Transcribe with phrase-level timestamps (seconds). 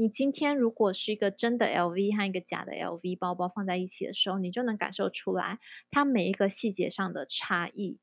[0.00, 5.58] 你今天如果是一个真的 LV 和一个假的 LV 包包放在一起的时候，你就能感受出来
[5.90, 7.98] 它每一个细节上的差异。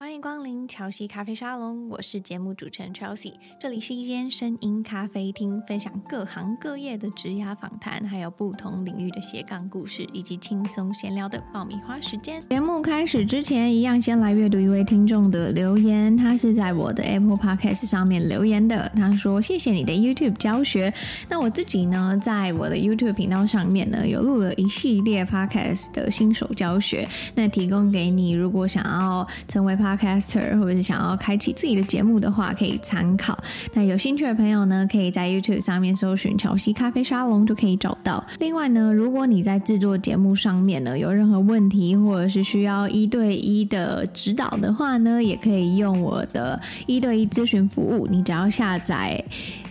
[0.00, 3.32] 欢迎光临乔西咖啡沙龙，我是节目主持人 Chelsea。
[3.58, 12.40] 这里是一间声音咖啡厅，分享各行各业的职涯访谈，还有不同领域的斜杠故事，以及轻松闲聊的爆米花时间。
[12.48, 16.16] 节目开始之前，一样先来阅读一位听众的留言。
[16.16, 20.94] 他是在我的 Apple Podcast 上面留言的，他说：“谢谢你的 YouTube 教学。”
[21.28, 33.38] 那我自己呢，在我的 YouTube 频道上面呢，有录了一系列 Podcast 的新手教学，那提供给你，如果想要成为 Pod，Podcaster 或者是想要开启自己的节目的话，可以参考。
[33.72, 38.24] 那有兴趣的朋友呢，可以在 YouTube 上面搜寻“乔西咖啡沙龙”就可以找到。
[38.38, 48.06] 另外呢，如果你在制作节目上面呢，有任何问题，或者是需要一对一的指导的话呢，也可以用我的一对一咨询服务。
[48.06, 49.24] 你只要下载。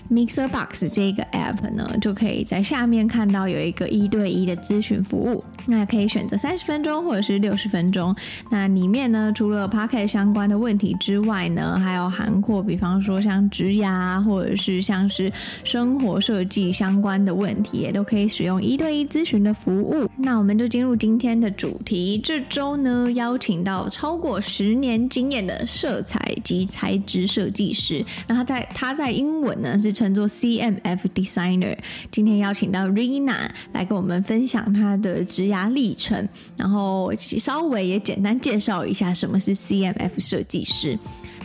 [0.09, 8.15] Mixer Box 这个 app 呢，就可以在下面看到有一个一对一的咨询服务，那可以选择三十分钟或者是六十分钟。
[8.49, 15.29] 那里面呢，除了 Pocket 相关的问题之外呢，还有涵括，比方说像职涯或者是像是
[15.65, 20.09] 生活设计相关的问题，也都可以使用一对一咨询的服务。
[20.15, 22.21] 那我们就进入今天的主题。
[22.23, 28.05] 这周呢，邀请到超过十年经验的色彩及材质设计师。
[28.25, 29.96] 那他在他在英文呢是。
[29.97, 31.75] 称作 CMF Designer，
[32.11, 40.95] 今天邀请到 Rina 来跟我们分享她的职涯历程，然后稍微也简单介绍一下什么是 CMF 设计师。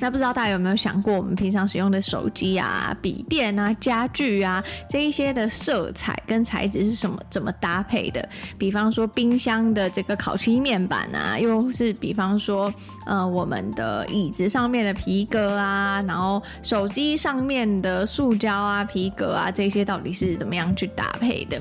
[0.00, 7.19] 那不知道大家有没有想过，我们平常使用的手机啊、笔电啊、家具啊这一些的色彩跟材质是什么？
[7.30, 8.28] 怎么搭配的？
[8.58, 12.73] 比方说冰箱的这个烤漆面板啊，又是比方说
[13.05, 21.61] 呃我们的椅子上面的皮革啊，然后手机上面的塑胶啊、皮革啊这些到底是怎么样去搭配的？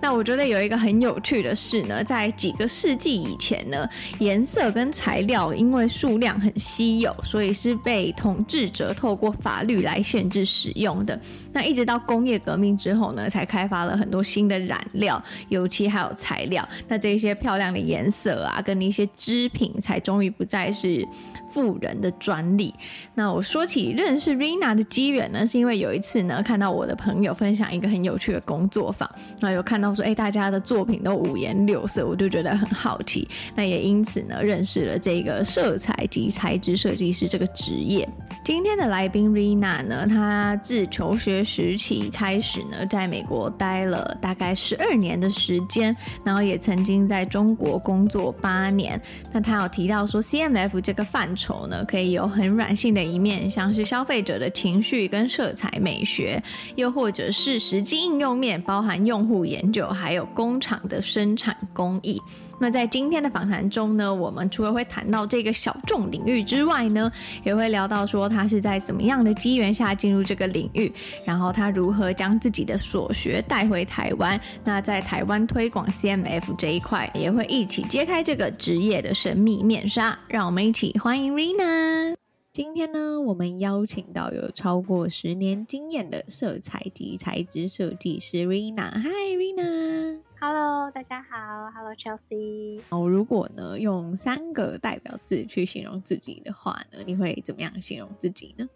[0.00, 11.20] 那我觉得有一个很有趣的事呢，在几个世纪以前呢，颜色跟材料因为数量很稀有，所以是被统治者透过法律来限制使用的。
[11.52, 16.66] 那一直到工业革命之后呢，才开发了很多新的染料、油漆还有材料。
[16.88, 21.06] 那这些漂亮的颜色啊，跟一些织品，才终于不再是。
[21.50, 22.74] 富人的专利。
[23.14, 33.28] 那我说起认识 Rina 的机缘呢，是因为有一次呢，看到我的朋友分享一个很有趣的工作坊，那有看到说，哎，大家的作品都五颜六色，我就觉得很好奇。
[33.54, 38.08] 那也因此呢，认识了这个色彩及材质设计师这个职业。
[38.44, 45.94] 今天的来宾 Rina 呢，她自求学时期开始呢，在美国待了大概十二年的时间，
[46.24, 49.00] 然后也曾经在中国工作八年。
[49.32, 56.42] 那她有提到说，CMF 这个范丑呢，可以有很软性的一面，像是消费者的情绪跟色彩美学，
[56.76, 62.20] 又或者是实际应用面，包含用户研究，还有工厂的生产工艺。
[62.60, 67.10] 那在今天的访谈中呢，我们除了会谈到这个小众领域之外呢，
[67.42, 70.92] 也会聊到说他是在怎么样的机缘下进入这个领域，
[71.24, 74.38] 然后他如何将自己的所学带回台湾。
[74.62, 80.18] 那在台湾推广 CMF 这一块，也会一起揭开这个职业的神秘面纱。
[80.28, 82.14] 让我们一起欢迎 Rina。
[82.52, 88.90] 今天呢，我们邀请到有超过十年经验的色彩及材质设计师 Rina。
[89.00, 90.29] Hi Rina。
[90.42, 91.70] Hello，大家好。
[91.70, 92.80] Hello Chelsea。
[92.88, 98.66] 哦，如果呢用三个代表字去形容自己的话呢，你会怎么样形容自己呢？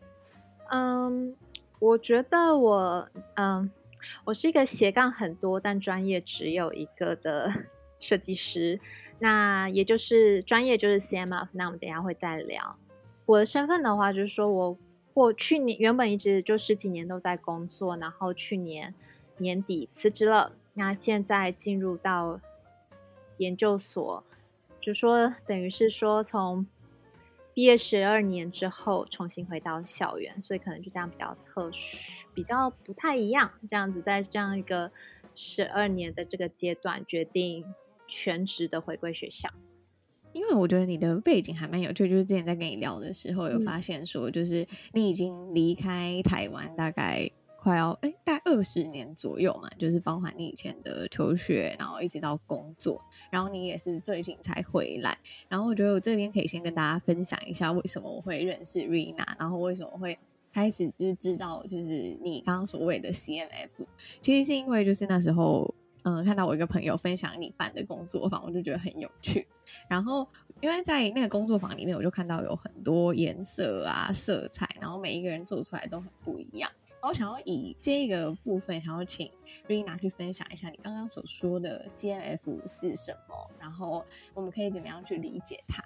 [0.69, 1.33] 嗯，um,
[1.79, 3.69] 我觉得我嗯，um,
[4.25, 7.51] 我是一个斜杠很多但专业只有一个的
[7.99, 8.79] 设计师。
[9.19, 11.49] 那也就是专业就是 CMF。
[11.53, 12.77] 那我们等一下会再聊。
[13.25, 14.77] 我的身份的话，就是说我
[15.15, 18.95] 过去年原本一直就十几年都在工作，然后去年
[19.39, 20.53] 年底辞职了。
[20.75, 22.41] 那现在进入到
[23.39, 24.25] 研究所，
[24.81, 26.67] 就说等于是说从
[27.55, 31.77] 毕业十二年之后重新回到校园，所以可能就这样比较特殊，
[32.35, 33.53] 比较不太一样。
[33.71, 34.91] 这样子在这样一个
[35.37, 37.65] 十二年的这个阶段，决定
[38.09, 39.49] 全职的回归学校。
[40.33, 47.31] 因为我觉得你的背景还蛮有趣，就是之前在跟你聊的时候有发现说，就是你已经离开台湾大概。
[47.65, 55.17] 快要哎，大概二十年左右嘛，就是包含你以前的求学，然后一直到工作，然后你也是最近才回来。
[55.49, 60.19] 然后我觉得我这边可以先跟大家分享一下，为什么我会认识 Rina，然后为什么会
[60.53, 63.71] 开始就是知道就是你刚刚所谓的 CMF，
[64.21, 69.47] 其实是因为就是那时候嗯看到我一个朋友分享你办的工作坊，我就觉得很有趣。
[69.89, 70.29] 然后
[70.61, 76.71] 因为在那个工作坊里面，我就看到有很多颜色啊、色彩，然后每一个人做出来都很不一样。
[77.07, 79.31] 我想要以这个部分，想要请
[79.69, 84.03] Rina 去分享一下你刚刚所说的 CMF 是什么，然后
[84.33, 85.85] 我们可以怎么样去理解它？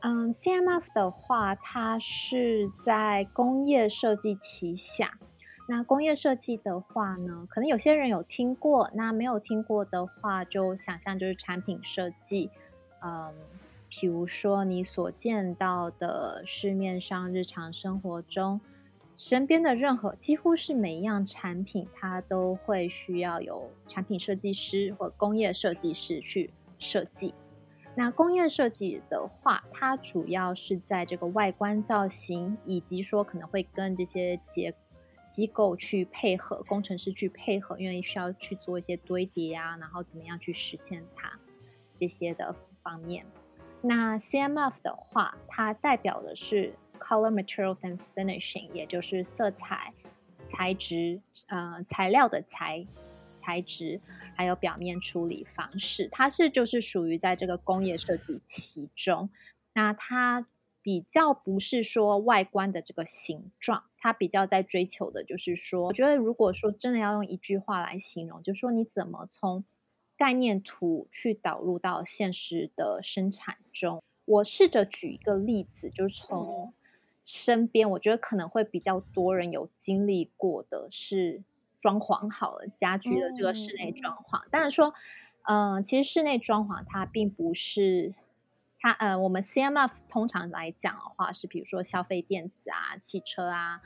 [0.00, 5.18] 嗯，CMF 的话，它是在工业设计旗下。
[5.66, 12.50] 那工业设计的话呢，可能有些人有听过，那没有听过的话，就想象就是产品设计。
[13.02, 13.32] 嗯，
[13.88, 18.60] 比如说你所见到的市面上日常生活中，
[19.22, 27.34] 身边的任何几乎是每一样产品，它都会需要有产品设计师或工业设计师去设计。
[27.94, 34.74] 那工业设计的话，它主要是在这个外观造型，以及说可能会跟这些结。
[35.30, 41.30] 机构去配合，工程师去配合，因为需要去做一些堆叠啊，然后怎么样去实现它
[41.94, 42.52] 这些的
[42.82, 43.24] 方面。
[43.80, 49.92] 那 CMF 的话，它代表的是 Color Materials and Finishing，也就是色彩、
[50.46, 52.86] 材质、呃材料的材
[53.38, 54.00] 材质，
[54.36, 56.08] 还有表面处理方式。
[56.12, 59.30] 它是就是属于在这个工业设计其中。
[59.72, 60.46] 那它。
[60.82, 69.66] 比较不是说外观的这个形状，它比较在追求的就是说，我觉得如果说真的要用一句话来形容，就是说你怎么从
[70.16, 74.02] 概念图去导入到现实的生产中。
[74.24, 76.72] 我试着举一个例子，就是从
[77.32, 81.42] 身边，我觉得可能会比较多人有经历过的是
[81.80, 84.42] 装潢好了家居的这个室内装潢。
[84.50, 84.92] 当然说，
[85.42, 88.14] 嗯、呃，其实室内装潢它并不是。
[88.82, 93.82] 它呃，我们 CMF 通常来讲的话，是比如说消费电子啊、汽车啊，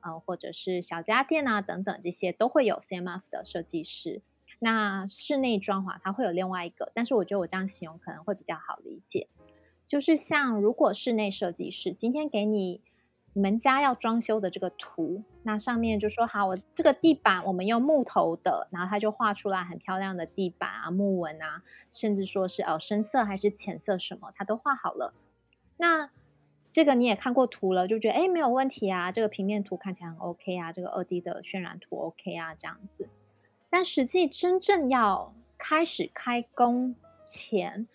[0.00, 4.22] 呃，或者是小家电啊等等这些都会有 CMF 的设计师。
[4.58, 9.28] 那室内装潢它会有另外一个，但是我觉得我这样形容可能会比较好理解，
[9.86, 12.80] 就是像如果室内设计师今天给你。
[13.38, 21.62] 你们家要装修的这个图，那上面就说好，我这个地板我们用木头的，然后他就画出来很漂亮的地板啊、木纹啊，
[21.92, 25.14] 甚至说是哦深色还是浅色什么，他都画好了。
[25.76, 26.10] 那
[26.72, 33.08] 这个你也看过图了，就觉得哎没有问题啊，这个平面图看起来很 OK 啊，这个二 D 的渲染图 OK 啊这样子。
[33.70, 37.86] 但实际真正要开始开工前，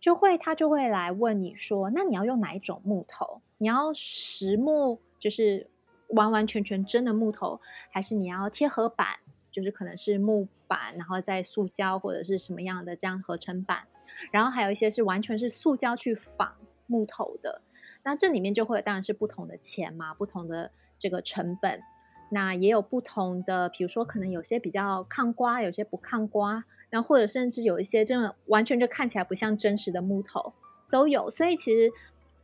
[0.00, 3.42] 就会他就会来问你说，那你要用哪一种木头？
[3.58, 5.68] 你要实木，就是
[6.08, 7.60] 完完全全真的木头，
[7.90, 9.18] 还是你要贴合板，
[9.52, 13.86] 就是可能是木板，然后再塑胶或者是什么样的这样合成板，
[14.30, 16.54] 然后还有一些是完全是塑胶去仿
[16.86, 17.60] 木头的，
[18.02, 21.82] 那这里面就会当然是不同的钱嘛，不同的这个成本，
[22.30, 30.54] 那也有不同的，比如说可能有些比较抗刮，有些不抗刮，那或者甚至有一些真的完全就看起来不像真实的木头
[30.90, 31.90] 都有，所以其实。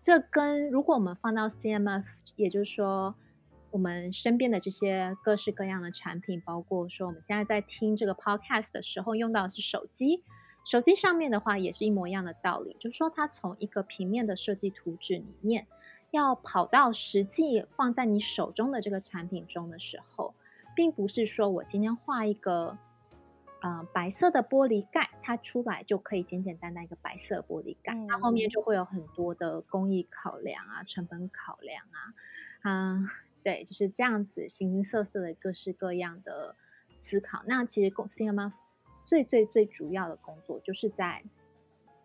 [0.02, 2.04] 这跟如果我们放到 CMF，
[2.36, 3.16] 也就是说，
[3.72, 10.22] 我们身边的这些各式各样的产品，包括说我们现在在听这个 podcast 的时候用到的是手机，
[10.70, 15.66] 手机上面的话也是一模一样的道理，就是说它从一个平面的设计图纸里面，
[16.16, 20.34] 要跑到实际放在你手中的这个产品中的时候，
[20.74, 22.78] 并不是说我今天画一个。
[23.62, 31.98] 呃，白色的玻璃盖，它出来就可以简简单单一个白色玻璃盖，它后面就会有很多的工艺考量啊、成本考量啊，
[32.62, 33.10] 嗯、呃，
[33.42, 36.54] 对，就是这样子形形色色的各式各样的
[37.00, 37.42] 思考。
[37.46, 38.52] 那其实公司嘛，
[39.06, 41.24] 最最最主要的工作就是在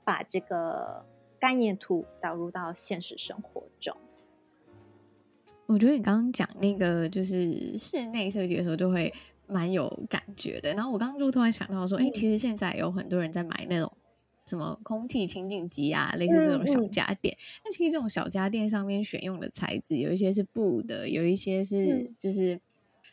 [0.05, 1.05] 把这个
[1.41, 3.93] 概念图导入到现实生活中。
[5.65, 9.13] 我觉得你刚刚讲那个就是室内设计的时候，就会。
[9.47, 13.91] 蛮有感觉的，然后我刚刚就突然想到说，哎、嗯，其实现在有很多人在买那种
[14.45, 17.37] 什么空气清净机啊，类似这种小家电。
[17.65, 22.57] 那、嗯、其实这种小家电上面选用的材质，有一些是布的，有一些是就是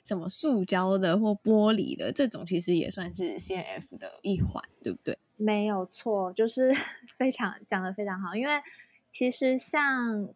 [0.05, 5.19] 什么塑胶的或玻璃的，这种其实也算是 C N F 的一环，对不对？
[5.39, 6.75] 没有错，就是
[7.17, 8.61] 非常讲的非常好，因为
[9.11, 10.29] 其实像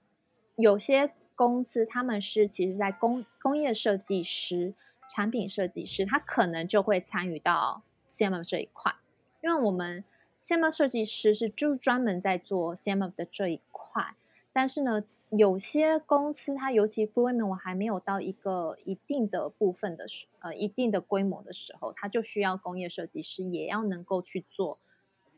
[0.56, 4.74] 有些公司，他们是其实在工工业设计师。
[5.14, 8.94] 产品设计师，他可能就会参与到 CMF 这一块，
[9.42, 10.04] 因为我们
[10.46, 14.14] CMF 设计师是就专门在做 CMF 的这一块。
[14.54, 24.78] 但是呢，有些公司它尤其规模还没有到一个一定的部分的时，呃，一定的规模的时候，它就需要工业设计师也要能够去做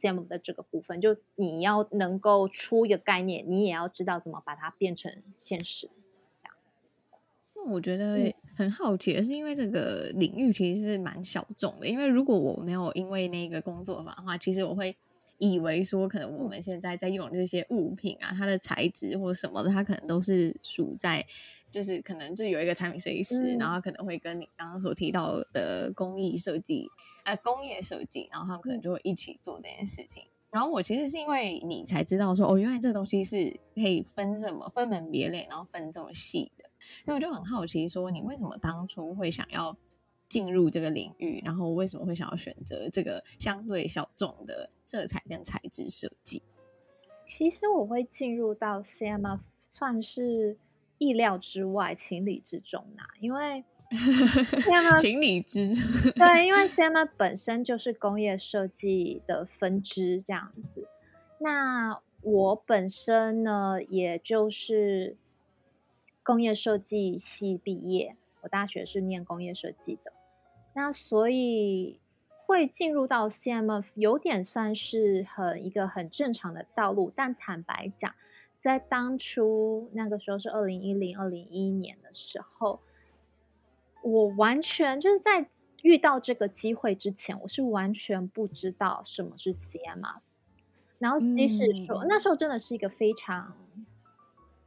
[0.04, 1.00] CMF 的这个部分。
[1.00, 5.88] 就你要能够出一个概念，你也要知道怎么把它变成现实。
[7.66, 11.88] 我觉得很好奇的是，因为这个领域其实是蛮小众的。
[11.88, 14.94] 因为如果我没有因为那个工作坊的话，其实我会
[15.53, 21.27] 以为说，可能我们现在在用这些物品啊，它的材质或什么的，它可能都是属在，
[21.71, 26.89] 就是可能就有一个产品设计师，嗯、然后可能会跟你刚刚所提到的工艺设计，
[27.25, 30.23] 呃，工业设计，然后他们可能就会一起做这件事情。
[30.51, 36.65] 然后我其实是因为你才知道说，哦，原来这东西是可以分这么分门别类，然后分这么细的，
[37.05, 39.77] 所以我就很好奇说，你为什么当初会想要？
[40.28, 46.43] 进入这个领域，然后为什么会想要选择这个相对小众的色彩跟材质设计？
[47.26, 50.57] 其实我会进入到 CMF 算是
[50.99, 55.69] 意料之外、情理之中呐，因为 CMF 情理之
[56.12, 60.88] 对，因为 CMF 本身就是工业设计的分支这样子。
[61.38, 65.16] 那我本身呢，也就是
[66.23, 70.12] 工业设计系毕业，我大学是念工业设计的。
[70.76, 72.00] 那所以
[72.45, 78.12] 会进入到 CMF 有点算是很一个很正常的道路，但坦白讲，
[78.61, 82.81] 在当初那个时候是二零一零、二零一一年的时候，
[84.02, 85.47] 我完全就是在
[85.83, 90.19] 遇到这个机会之前，我是完全不知道什么是 CMF。
[90.99, 93.57] 然后即使说、嗯、那时候真的是一个非常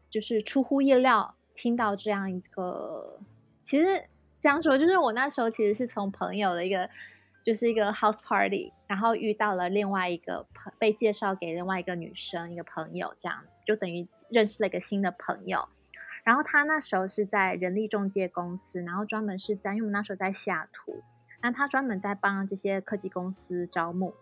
[0.09, 3.19] 就是出乎意料，听到这样一个
[3.65, 4.05] 其实。
[4.41, 6.89] 这样说，就是我那时候其实是从朋友的一个，
[7.43, 15.67] 就是一个 house party，然后遇到了另外一个朋，被介绍给另外一个女生一个朋友，这样就等于认识了一个新的朋友。
[16.23, 21.01] 然后他那时候是在人力中介公司，然后专门是在，因为我们那时候在西雅图，
[21.41, 24.13] 那他专门在帮这些科技公司招募、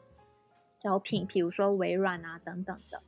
[0.80, 3.02] 招聘，比如说微软啊等等的。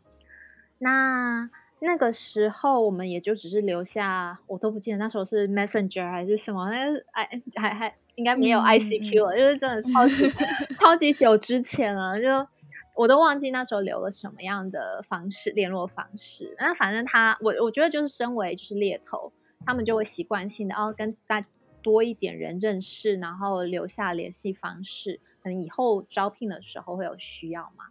[0.80, 1.50] 那
[1.80, 10.30] 那个时候我们也就只是留下，我都不记得那时候是 Messenger 还是什么，那个哎还还应该没有 ICQ 了，嗯、就是真的超级
[10.80, 12.48] 超级久之前了，就
[12.96, 16.56] 我都忘记那时候留了什么样的方式联络方式。
[16.60, 19.32] 那反正他我我觉得就是身为就是猎头，
[19.66, 21.46] 他们就会习惯性的哦跟大
[21.84, 27.86] 多一点人认识，然后留下联系方式，可能以后招聘的时候会有需要嘛。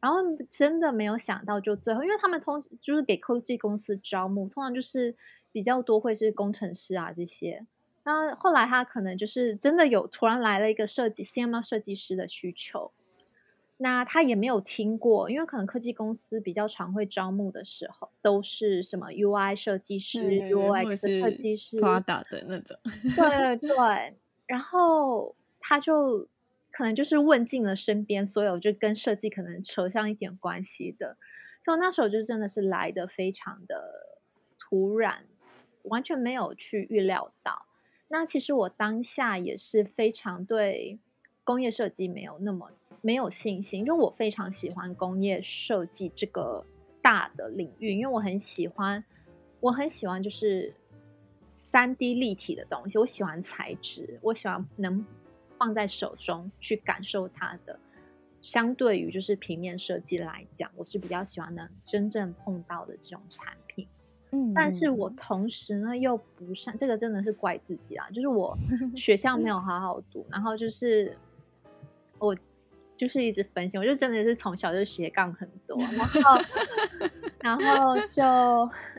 [0.00, 0.18] 然后
[0.50, 5.14] 真的没有想到，就最后，因为他们通就是给科技公司招募，通常就是
[5.52, 7.66] 比较多会是工程师啊这些。
[8.02, 12.92] 那后来他可能就是真的有突然来了一个设计 CMO 设计师的需求，
[13.76, 22.78] 那他也没有听过，因为可能科技公司比较常会招募的时候都是什么 UI 设计师、对对对 UX 设计师、Prada 的那种。
[23.14, 24.14] 对对对，
[24.46, 26.26] 然后他就。
[26.72, 31.16] 可能就是问尽了身边所有就跟设计可能扯上一点关系的，
[31.64, 34.18] 所以那时候就真的是来得非常的
[34.58, 35.24] 突然，
[35.82, 37.66] 完全没有去预料到。
[38.08, 40.98] 那其实我当下也是非常对
[41.44, 42.70] 工业设计没有那么
[43.02, 46.64] 没有信心，因为我非常喜欢工业设计这个
[47.02, 49.04] 大的领域，因为我很喜欢，
[49.60, 50.74] 我很喜欢就是
[51.50, 55.04] 三 D 立体的东西，我喜欢材质，我喜欢能。
[55.60, 57.78] 放在手中去感受它的，
[58.40, 63.86] 相对于就是平面设计来讲，我是比较喜欢能真正碰到的这种产品。
[64.32, 68.56] 嗯，但是我同时呢又不善，这个真的是怪自己啦，就是我
[68.96, 71.14] 学校没有好好读，然后就是
[72.18, 72.34] 我
[72.96, 76.40] 就是一直分心，我就真的是从小就斜杠很多，然后
[77.42, 78.24] 然后就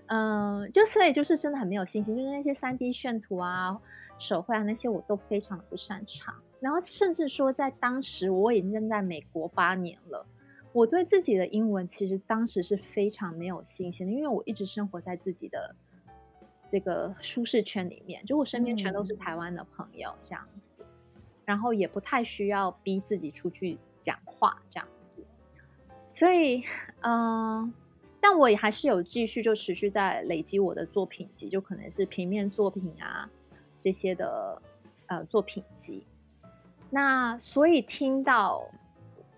[0.06, 3.82] 嗯，就所以就是真的很没有信心，就是那些三 D 炫图啊。
[4.20, 10.26] 手绘啊，那些我都非常的不擅长，然后甚至说在当时我已经在美国八年了，
[10.72, 15.76] 我对自己的英文其实当时是非常没有信心的，因为我一直生活在自己的
[16.70, 20.86] 这个舒适圈里面，就我身边全都是台湾的朋友这样子，
[21.44, 25.24] 然后也不太需要逼自己出去讲话这样子，
[26.14, 26.64] 所以
[27.02, 27.74] 嗯，
[28.22, 33.28] 但我也还是有继续就持续在累积我的作品集，就可能是平面作品啊。
[33.82, 34.62] 这些的
[35.08, 36.06] 呃作品集，
[36.94, 38.68] 那所以听到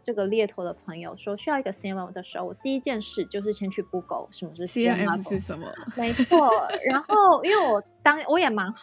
[0.03, 5.72] 这个猎头的朋友说需要一个 CMF 的时候，我第一件事就是先去 Google 什么是 CMF 是什么？
[5.95, 6.50] 没错，
[6.86, 8.74] 然后因为我当我也蛮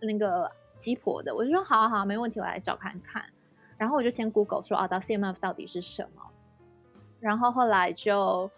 [0.00, 3.24] 那个鸡婆的，我就说好好好，没问题，我来找看看。
[3.78, 6.22] 然后我就先 Google 说啊，到 CMF 到底是什么？
[7.18, 8.50] 然后后来就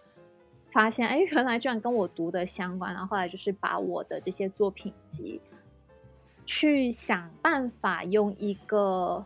[0.73, 2.93] 发现，哎，原来居然跟我读的相关。
[2.93, 5.41] 然后后来就是把我的这些作品集。
[6.55, 9.25] 去想办法用一个，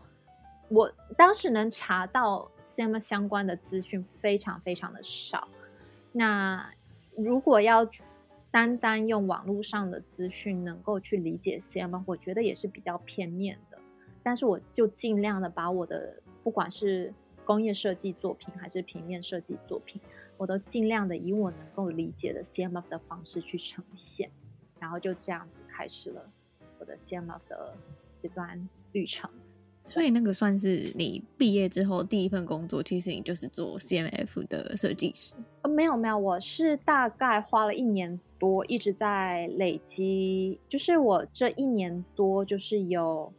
[0.69, 5.45] 我当时能查到 CM 相关的资讯非常非常的少。
[6.13, 6.71] 那
[7.17, 7.85] 如果要
[8.49, 13.77] 单单用网络上的资讯能够去理解 CM，我觉得也是比较片面的。
[14.23, 20.01] 但是我就尽量的把我的不管是工业设计作品还是平面设计作品，
[20.37, 24.31] 我都尽量的以我能够理解的 CMF 的方式去呈现，
[24.79, 26.31] 然后就这样子开始了
[26.79, 27.73] 我的 CMF 的
[28.19, 29.29] 这段旅程。
[29.87, 35.35] 所以那个算是你毕业之后第一份工作，其实你就是做 CMF 的设计师。
[35.61, 43.31] 呃，没有没有，我是大概花了一年多，一直在累积，就是我这一年多就是有。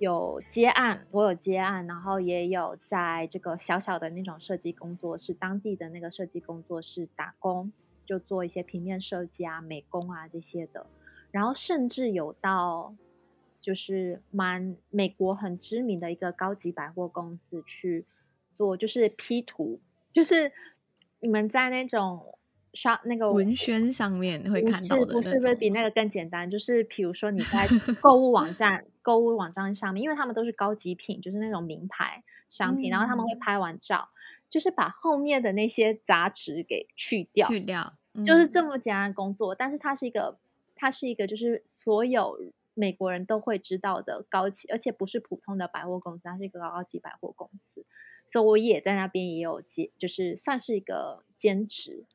[0.00, 7.70] 有接案，我有接案，然后也有在这个小小的那种设计工作室，当地的那个设计工作室打工，
[8.06, 10.86] 就做一些平面设计啊、美工啊这些的。
[11.30, 12.94] 然后甚至有到
[13.60, 18.06] 就是蛮美国很知名的一个高级百货公司去
[18.54, 19.80] 做，就是 P 图，
[20.12, 20.52] 就是
[21.20, 22.34] 你们在那种。
[22.72, 26.48] 刷那个文宣上面会看到的，不是不是比那个更简单？
[26.48, 27.66] 就是比如说你在
[28.00, 34.08] 购物网站、购物网站上面，因为他们都是高级品，就是那种名牌商品，嗯、然后他们会拍完照，
[34.48, 39.56] 就是把后面的那些杂质给去掉，去掉，嗯、就是这么简单的工作。
[39.56, 40.38] 但是它是一个，
[40.80, 42.40] 它是一个，就是所有
[42.72, 47.84] 美国人都会知道的高级，而且不是普通的百货公司，它是一个高级百货公司。
[48.32, 52.06] 所以我也在那边也有兼，就是算是一个兼职。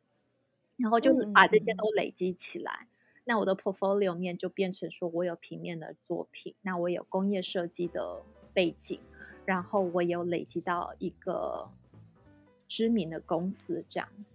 [0.78, 9.00] 然后就是把这些都累积起来，嗯、那我的 portfolio 面就变成说，我有平面的作品，那我有工业设计的背景，
[9.46, 11.70] 然后我有累积到一个
[12.68, 14.35] 知名的公司这样子。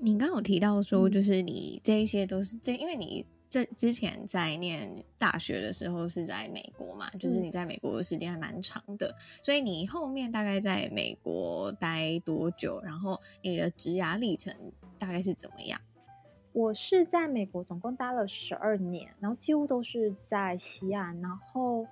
[0.00, 3.24] 你刚刚有提到说，就是你这一些都是这，因为你。
[3.52, 12.80] 这之前在念大学的时候是在美国嘛，就是你在美国的时间还蛮长的，嗯、所以你后面大概在美国待多久？
[12.80, 14.54] 然后你的职涯历程
[15.00, 15.80] 大概是怎么样？
[16.52, 21.84] 我是在美国总共待了十二年，然后几乎都是在西岸，然后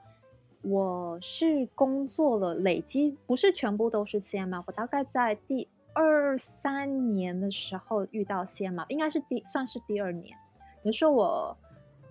[0.62, 5.66] 我是工作了累积，不是全部都是 C M 嘛我大概在第
[5.98, 10.38] 二三年的时候遇到 CMF，应该是第算是第二年。
[10.84, 11.58] 比如说我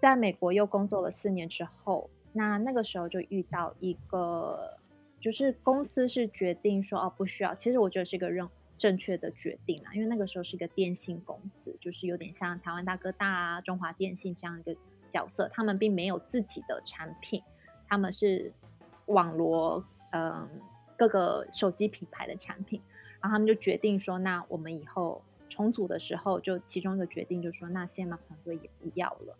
[0.01, 4.77] 在美国又工作了四年之后，那那个时候就遇到一个，
[5.21, 14.75] 就是公司是决定说哦，不需要，其实我觉得是一个正正确的决定啦，因为那个时候是一个电信公司，就是有点像台湾大哥大啊、中华电信这样一个
[15.09, 17.41] 角色，他们并没有自己的产品，
[17.87, 18.51] 他们是
[19.05, 20.45] 网罗嗯
[20.97, 22.81] 各个手机品牌的产品，
[23.21, 25.21] 然后他们就决定说，那我们以后。
[25.49, 29.35] 重组的时候，就其中一个决定就是说，那 CMF 团队也不要了。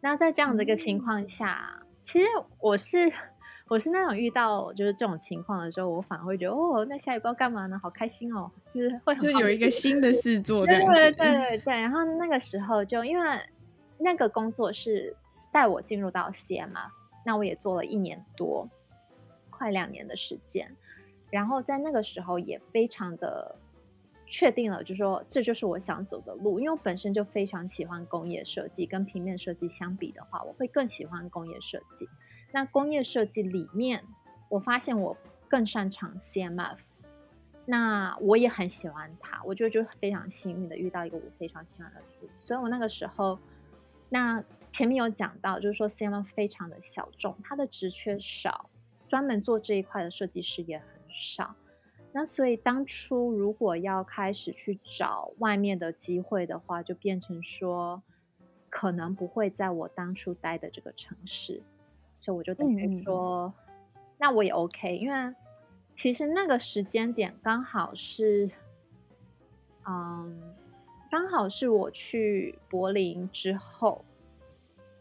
[0.00, 2.26] 那在这样的一个情况下，嗯、其实
[2.58, 3.12] 我是
[3.68, 7.78] 我是那种遇到就是这种情况的时候，我反而会觉得哦，那下一步要干嘛呢？
[7.82, 10.64] 好开心哦，就是会很就有一个新的事做。
[10.64, 11.74] 对对对对。
[11.74, 13.38] 然后那个时候就因为
[13.98, 15.14] 那个工作是
[15.52, 16.88] 带我进入到 CMF，
[17.26, 18.66] 那我也做了一年多，
[19.50, 20.74] 快两年的时间。
[21.36, 23.56] 然后在那个时候也非常的。
[24.28, 32.08] 确定了，就说这就是我想走的路，因为我本身就非常喜欢工业设计，跟平面设计相比的话，我会更喜欢工业设计。
[32.50, 34.02] 那工业设计里面，
[34.48, 36.78] 我发现我更擅长 CMF，
[37.66, 43.38] 那我也很喜欢它，我觉得就非常幸运的遇到一个我非常喜欢的书，所以我那个时候，
[44.08, 48.68] 那前面有讲到，就是说 CMF 非常的小众，它的职缺少，
[49.08, 51.54] 专门做这一块的设计师也很少。
[52.12, 58.02] 那所以当初如果要开始去找外面的机会的话，就变成说
[58.70, 61.62] 可能不会在我当初待的这个城市，
[62.20, 63.52] 所以我就等于说，
[63.94, 65.34] 嗯、那我也 OK，因为
[65.98, 68.50] 其实那个时间点刚好是，
[69.86, 70.54] 嗯，
[71.10, 74.04] 刚好是我去柏林之后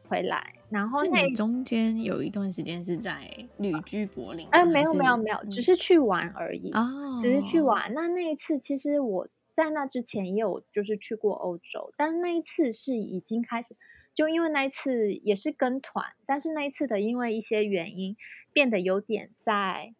[0.09, 0.53] 回来。
[0.75, 3.13] 然后那中间有一段时间是在
[3.59, 6.83] 旅居柏林，哎，没有没有没有，只是去玩而已哦，
[7.21, 7.93] 只是去玩。
[7.93, 13.77] 那那一次其实我在那之前也有就是去过欧洲，但是那一次是已经开始，
[14.13, 18.17] 就因为那一次也是跟团，但是那一次的因为一些原因
[18.51, 19.93] 变得有点在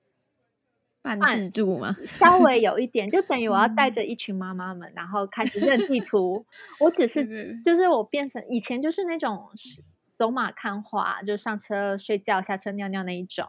[1.02, 6.46] 半自助吗，稍微有一点，就等于我要带着一群妈妈们，然后开始认地图。
[6.82, 9.52] 我只是就是我变成以前就是那种。
[10.18, 13.48] 走马看花，就上车睡觉，下车尿尿那一种。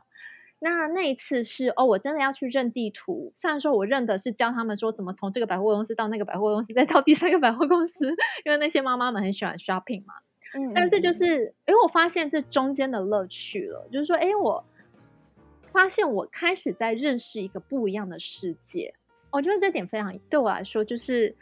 [0.58, 3.32] 那那一次是哦，我真的要去认地图。
[3.36, 8.08] 虽然说我认的是教他们说怎么从这个百货公司到那个百货公司，再到第三个百货公司，
[8.44, 10.14] 因为那些妈妈们很喜欢 shopping 嘛。
[10.54, 14.64] 嗯，但这就是，因为我发现这中间的乐趣了，就是说，哎，我
[15.72, 18.94] 发现我开始在认识一个不一样的世界。
[19.30, 21.36] 我觉得这点非常对我来说就是。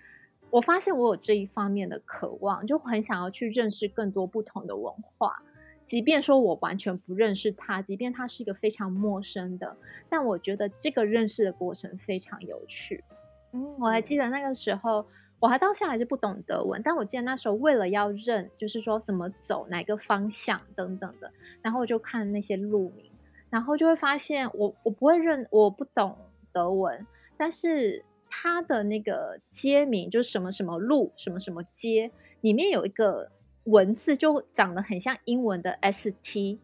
[0.55, 5.43] 我发现我有这一方面的渴望，就很想要去认识更多不同的文化。
[5.85, 9.77] 即便说我完全不认识他，即便他是一个非常陌生的，
[10.09, 13.03] 但我觉得这个认识的过程非常有趣。
[13.51, 15.05] 嗯，我还记得那个时候，
[15.41, 23.11] 我还到现在还是不懂德文，但我记得那时候为了要认，就是说怎么走，哪个方向等等的，然后我就看那些路名，
[23.51, 26.17] 然后就会发现我我不会认，我不懂
[26.53, 27.05] 德文，
[27.37, 28.05] 但是
[28.43, 33.31] 它的那个街名就是什么什么路，什么什么街，里面有一个。
[33.67, 36.59] 文字就长得很像英文的 st，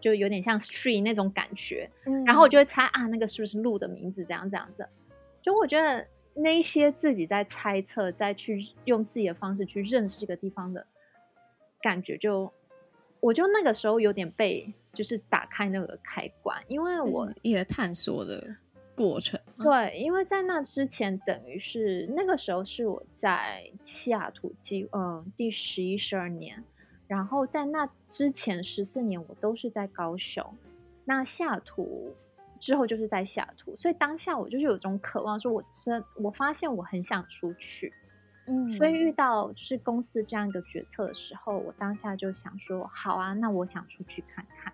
[0.00, 1.90] 就有点像 street 那种感觉。
[2.04, 4.24] 嗯，然后我就会猜啊，那个是不是路的名字？
[4.24, 4.88] 这样这样子。
[5.42, 10.86] 就我觉得那些自己在猜测，再去用自己的方式去认识一个地方的
[11.82, 12.52] 感觉就，就
[13.18, 18.54] 我就那个时候有点被就是打开那个开关，因为我也探索的。
[18.92, 26.64] 过程对，因为在那之前，等于是那个时候是我在西雅图，第嗯第十一、十二年，
[27.06, 30.44] 然后在那之前十四年，我都是在高雄。
[31.04, 32.14] 那西雅图
[32.60, 37.92] 之后就是在西雅图，所以当下我就是有种渴望，说我真我发现我很想出去，
[38.46, 44.72] 嗯，所以遇到就是公司这样一个决策的时候，我当下就想说，好啊，那我想出去看看。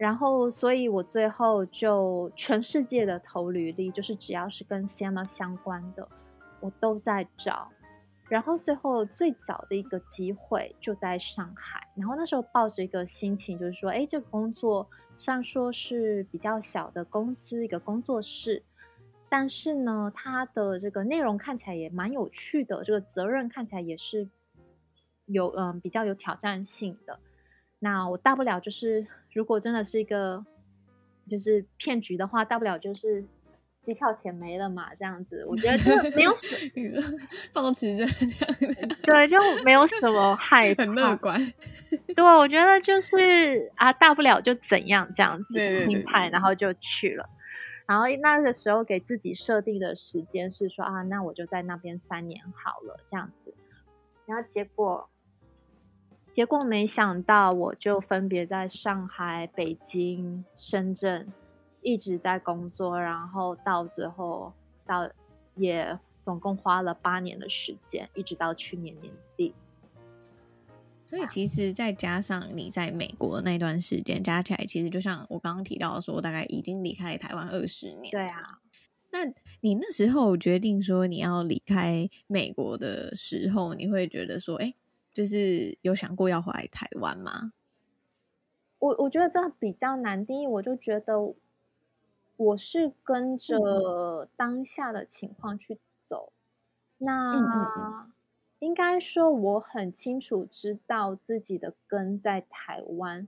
[0.00, 6.08] 然后，所以我最后就全世界的投履历，就是只要是跟 CMF 相关的，
[6.60, 7.70] 我都在找。
[8.30, 11.86] 然后最后最早的一个机会就在上海。
[11.96, 18.62] 然后那时候抱着一个心情，就是说，哎，这个工作虽然说是比较小的公司，一个工作室，
[19.28, 24.26] 但是呢，它的这个内容看起来也蛮有趣的，这个责任看起来也是
[25.26, 27.18] 有嗯比较有挑战性的。
[27.80, 29.06] 那我大不了就是。
[29.32, 30.44] 如果真的是一个
[31.30, 33.24] 就是骗局的话，大不了就是
[33.84, 35.84] 机票钱没了嘛，这样子，我觉得就
[36.16, 37.00] 没有什么，
[37.54, 38.26] 抱持着这
[38.66, 41.40] 样，对，就没有什么害怕， 很乐观。
[42.16, 47.28] 对，我觉得就是啊，大不了就怎样这样子心态，然后就去了。
[47.86, 53.54] 然后那个时候给自己设定的时间是说啊，那我就在那边三年好了，这样子。
[54.26, 55.08] 然后结果。
[56.40, 61.30] 结果没想到，我就分别在上海、北京、深圳
[61.82, 64.50] 一直在工作，然后到最后
[64.86, 65.06] 到
[65.54, 69.52] 也总共花了八年的时间，一直到去年年底。
[71.04, 78.10] 所以其实再加上你在美国的那段时间，加起来其实就像我刚刚提到说，大概已经离开台湾二十年。
[78.12, 78.60] 对啊，
[79.10, 79.26] 那
[79.60, 84.72] 你那时候决定说你要离开美国的时候，你会觉得说，哎？
[85.12, 87.52] 就是有想过要回来台湾吗？
[88.78, 90.46] 我我觉得这比较难第一。
[90.46, 91.34] 我就觉得
[92.36, 96.32] 我是跟着当下的情况去走。
[96.98, 98.08] 嗯、那
[98.60, 103.26] 应该说我很清楚知道自己的根在台湾，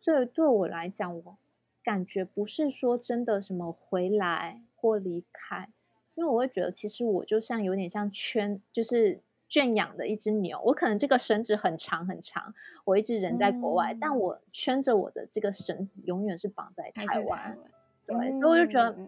[0.00, 1.36] 所以对我来讲，我
[1.82, 5.68] 感觉不是说真的什么回来或离开，
[6.14, 9.20] 因为我会觉得其实我就像有点像圈，就是。
[9.54, 17.56] 圈养的一只牛，我可能这个绳子很长很长，我一直人在国外，嗯、但我圈着我的这个绳子永远是绑在台湾。
[18.04, 18.98] 对，嗯、所以我就觉得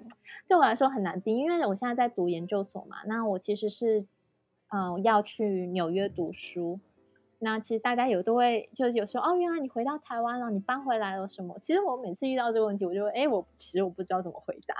[0.47, 4.07] 对我来说很难定，因为我现在在读研究所嘛，那我其实是
[4.69, 6.79] 嗯、呃、要去纽约读书。
[7.41, 11.61] 那其实大家有都会就有时候哦，原来你回到台湾了，你搬回来了什么？
[11.67, 14.77] 其实我每次遇到这个问题，我就哎，我其实我不知道怎么回答。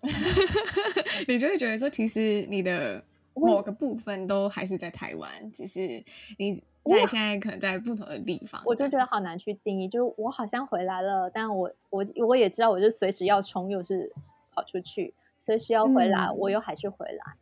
[1.28, 3.04] 你就会觉得说，其实你的。
[3.46, 6.02] 某个部分都还是在台湾，只是
[6.38, 9.88] 你在现在可能在不同的地方，我就觉得好难去定义。
[9.88, 14.12] 就是我好像回来了，但我我我也知道，我就随时要冲，又是
[14.54, 17.34] 跑出去，随时要回来，嗯、我又还是回来，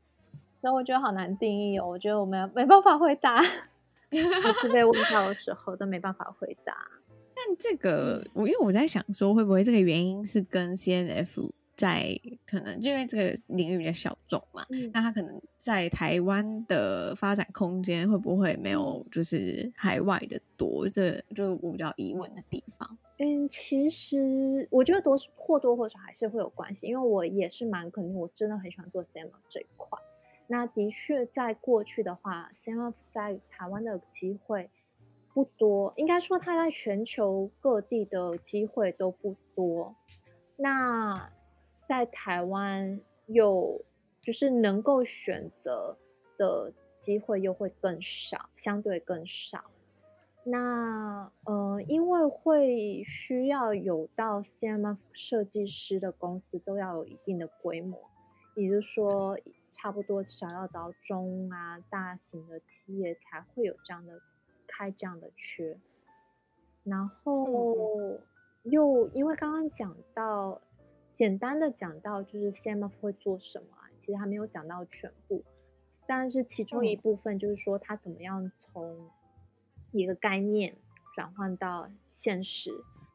[0.60, 1.88] 所以我觉得好难定义哦。
[1.88, 3.40] 我觉得我们没办法回答，
[4.10, 6.74] 每次被问到的时候都没办法回答。
[7.34, 11.50] 但这个我因为我在想说，会不会这个原因是跟 CNF。
[11.78, 20.88] 在可能就因为这个领域比较小众嘛，嗯、那他可能在台湾的发展空间会不会没有就是海外的多？
[20.88, 22.98] 这就是我比较疑问的地方。
[23.18, 29.96] 嗯，其实我觉得多或多或少还是会有关系，因为我也是蛮肯定，我真的很喜欢做 CMF 这一块。
[30.48, 34.68] 那的确在过去的话，CMF 在台湾的机会
[35.32, 39.94] 不多，应该说它在全球各地的机会都不多。
[40.56, 41.30] 那
[41.88, 43.82] 在台湾又
[44.20, 45.96] 就是能够选择
[46.36, 49.64] 的机会又会更少，相对更少。
[50.44, 57.98] 那呃，因为会需要有到 CMF 设计师的公司都要有一定的规模，
[58.54, 59.38] 也就是说，
[59.72, 64.20] 差不多想要到中啊大型的企业才会有这样的
[64.66, 65.78] 开这样的缺。
[66.84, 68.18] 然后
[68.62, 70.60] 又因为刚刚讲到，
[71.18, 75.42] 简单的讲到就是 CMF 会做什么啊，其实还没有讲到全部，
[76.06, 79.10] 但是其中一部分就是说它怎么样从
[79.90, 80.76] 一个概念
[81.16, 82.70] 转换到现实，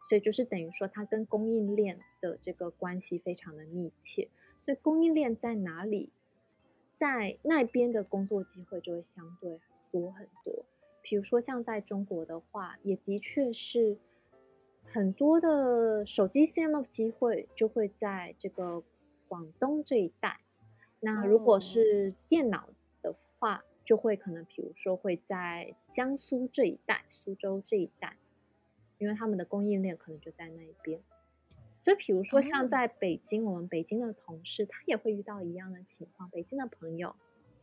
[0.09, 4.27] 所以就是等于说它跟供应链的这个关系非常的密切，
[4.65, 6.11] 所以供应链在哪里，
[6.99, 9.61] 在那边的工作机会就会相对
[9.93, 10.65] 多很多。
[11.01, 13.97] 比如说像在中国的话，也的确是
[14.93, 18.83] 很多的手机 CMF 机会就会在这个
[19.27, 20.39] 广东这一带。
[20.99, 22.69] 那如果是电脑
[23.01, 28.17] 的话，就会可能比如说会在江苏这一带、苏州这一带，
[28.99, 31.01] 因为他们的供应链可能就在那一边。
[31.83, 37.15] 所以比如说像在北京，我们北京的同事他也会遇到一样的情况，北京的朋友。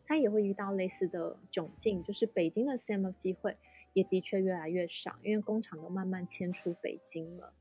[0.06, 3.56] 他也会遇到类似的窘境，就是北京的 CMF 机会
[3.92, 7.52] 也的确越来越少，因为工厂都慢慢迁出北京了。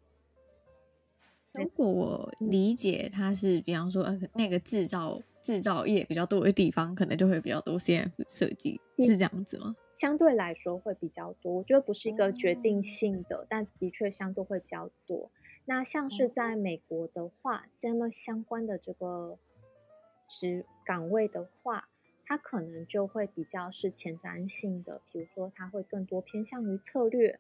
[1.54, 9.76] 如果我理解它是，比方说，呃，那个制造制造业比较多的地方，可能就会比较多 CMF 设计，是这样子吗？
[9.96, 15.32] 相对来说会比较多，我觉得不是一个决定性的，嗯、但的确相对会比较多。
[15.65, 19.39] 那像是在美国的话，CMF 相关的这个
[20.30, 21.88] 职岗位的话。
[22.30, 27.39] 它可能就会比较是前瞻性的，比如说它会更多偏向于策略，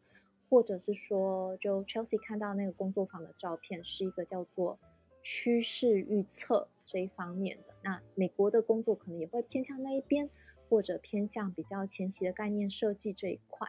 [0.49, 4.79] 或者是说，就 Chelsea 看到那个工作坊的照片，是一个叫做
[5.21, 7.75] 趋势预测这一方面的。
[7.83, 10.27] 那美国的工作可能也会偏向那一边，
[10.69, 13.67] 或者偏向比较前期的概念设计这一块。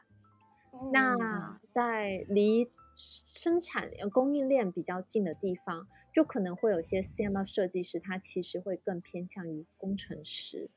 [0.70, 0.90] Oh.
[0.90, 10.70] 那在离生产供应链比较近的地方，就可能会有些 CMF 设计师，他其实会更偏向于工程师。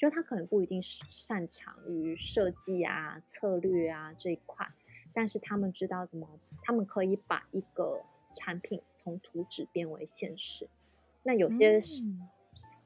[0.00, 4.66] 就他可能不一定擅长于设计啊、策略啊这一块，
[5.12, 6.26] 但是他们知道怎么，
[6.62, 8.00] 他们可以把一个
[8.34, 10.66] 产品从图纸变为现实。
[11.22, 11.82] 那有些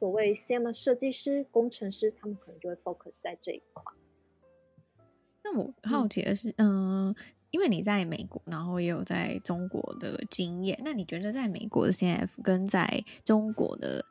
[0.00, 3.92] 所谓 CMF 设计师、工程师，他们可能就会 focus 在这一块。
[5.44, 7.16] 那我好奇的是，嗯、呃，
[7.52, 14.04] 因为你在美国，然后也有在中国的经验，那你觉得在美国的 CMF 跟在中国的？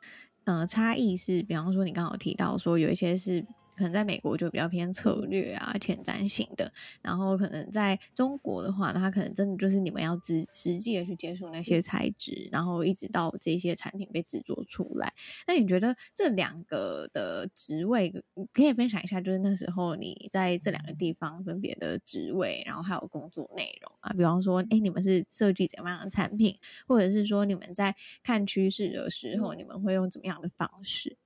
[0.44, 3.44] 呃，差异是，比方说你刚好提到说有一些是。
[3.76, 15.12] 可能在美国就比较偏策略啊、前瞻性的，然后可能在中国的话，那它可能真的就是你们要直实际的去接触那些材质，然后一直到这些产品被制作出来。
[15.46, 18.12] 那你觉得这两个的职位，
[18.52, 24.12] 可以分享一下，就是那时候你在这两个地方分别的职位，然后还有工作内容啊？
[24.12, 26.56] 比方说，哎，你们是设计怎么样的产品，
[26.86, 31.16] 或者是说你们在看趋势的时候，你们会用怎么样的方式？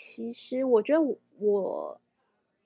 [0.00, 2.00] 其实我觉得我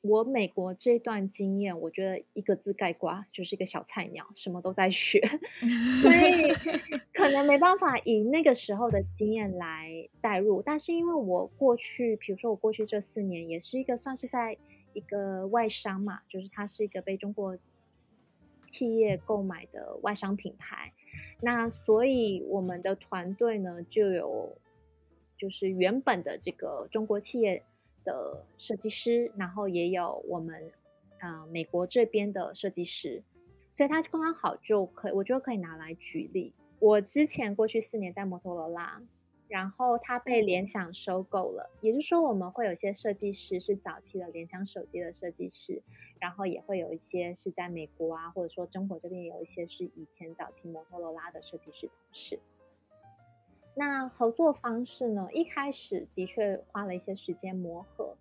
[0.03, 5.18] 我美国这段经验，我觉得一个字概括，就是一个小菜鸟，什么都在学，
[6.03, 6.53] 所以
[7.14, 10.61] 可能没办法以那个时候的经验来代入。
[10.61, 14.59] 但是因为我过去，比如说我过去这四年，也是一个算是在
[14.92, 17.57] 一个外商嘛，就是它是一个被中国
[18.71, 20.92] 企业购买的外商品牌，
[21.40, 24.59] 那所以我们的团队呢就有。
[25.42, 27.64] 就是原本的这个中国企业
[28.05, 30.70] 的设计师，然后也有我们
[31.18, 33.24] 啊、呃、美国这边的设计师，
[33.74, 36.52] 所以他刚刚好就可以，我觉得可以拿来举例。
[36.78, 39.02] 我之前过去四年在摩托罗拉，
[39.48, 45.83] 然后他被联想收购了，也就是说我们会有一些设计师是早期的联想手机的设计师，
[46.20, 52.38] 然后也会有一些是在美国啊，或者说中国这边有一些是以前早期摩托罗拉的设计师同事。
[53.74, 55.28] 那合作方式呢？
[55.32, 58.14] 一开始的确花了一些时间磨合，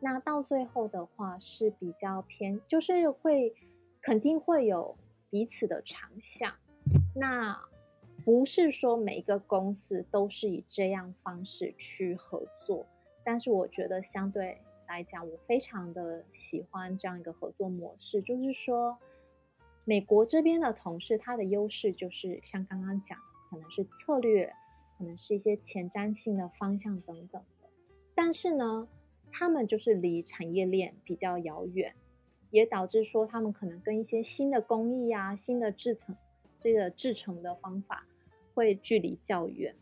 [0.00, 3.54] 那到最后的话是比较偏，就是会
[4.00, 4.96] 肯定会有
[5.28, 6.54] 彼此的长项。
[7.14, 7.60] 那
[8.24, 12.86] 不是说每一个公司都是以这样方式去合作，
[13.22, 14.56] 但是我觉得相对
[14.88, 18.96] 来讲，我非常的喜欢这样一个合作模式，就是说
[19.84, 24.50] 美国这边的同事他的优势就是像刚刚讲的，可能是策略。
[24.96, 27.68] 可能是一些前瞻性的方向等等的，
[28.14, 28.88] 但是呢，
[29.30, 31.94] 他们就是离产业链比较遥远，
[32.50, 36.16] 也导致说他们可能跟一些新的工艺啊、新的制成
[36.58, 38.06] 这个制成的方法
[38.54, 39.74] 会距离较远。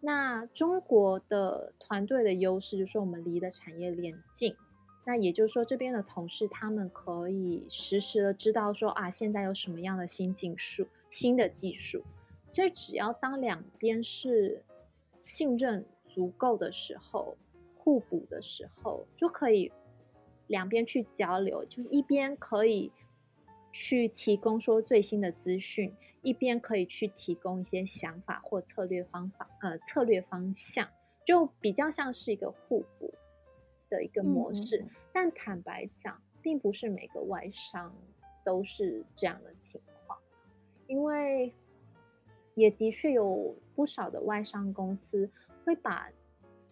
[0.00, 4.56] 那中国的团队的优势就是我们离的产业链近，
[5.04, 12.02] 那也就是说这边的同事他们可以实时的知道说啊，现在有什么样的新技术、新的技术。
[12.52, 14.62] 就只要当两边是
[15.26, 17.36] 信任足够的时候，
[17.76, 19.72] 互补的时候，就可以
[20.48, 22.92] 两边去交流，就是一边可以
[23.72, 30.86] 去提供说最新的资讯，一边可以去提供一些想法或策略方法，呃，策略方向，
[31.24, 33.14] 就比较像是一个互补
[33.88, 34.84] 的一个模式。
[35.12, 37.94] 但坦白讲，并不是每个外商
[38.44, 40.18] 都是这样的情况，
[40.86, 41.50] 因为
[42.54, 45.30] 也的确有不少的外商公司
[45.64, 46.10] 会把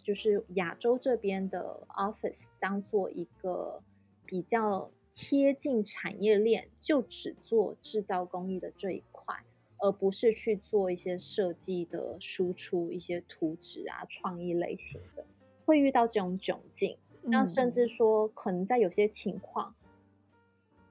[0.02, 3.82] 就是亚洲这边的 office 当做一个
[4.24, 4.90] 比较。
[5.16, 9.34] 贴近产业链，就只做制造工艺的这一块，
[9.76, 15.26] 而不是去做一些设计的输出、一些图纸啊、创意类型的，
[15.66, 16.96] 会遇到这种窘境。
[17.22, 19.74] 那甚至说，可能在有些情况，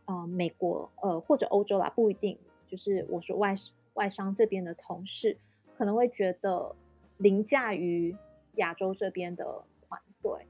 [0.06, 2.38] 呃，美国呃或者欧洲啦，不一定。
[2.68, 3.56] 就是我说外
[3.94, 5.38] 外商这边的同事，
[5.78, 6.76] 可能会觉得
[7.18, 8.16] 凌驾于
[8.56, 10.48] 亚洲这边的团队。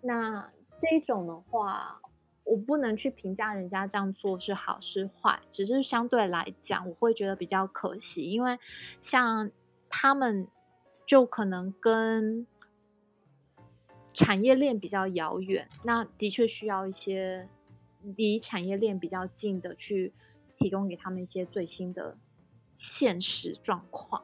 [0.00, 2.00] 那这种的话。
[2.46, 8.58] 我不能去评价人家这样做是好是坏，只是相对来讲，我会觉得比较可惜，因为
[9.00, 9.50] 像
[9.88, 10.46] 他们
[11.06, 12.46] 就可能跟
[14.12, 17.48] 产业链比较遥远，那的确需要一些
[18.02, 20.12] 离产业链比较近的去
[20.58, 22.18] 提供给他们一些最新的
[22.78, 24.22] 现实状况。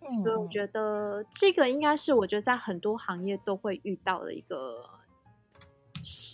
[0.00, 4.88] 嗯，所以我觉得这个应该是我觉得在很多行业都会遇到的一个。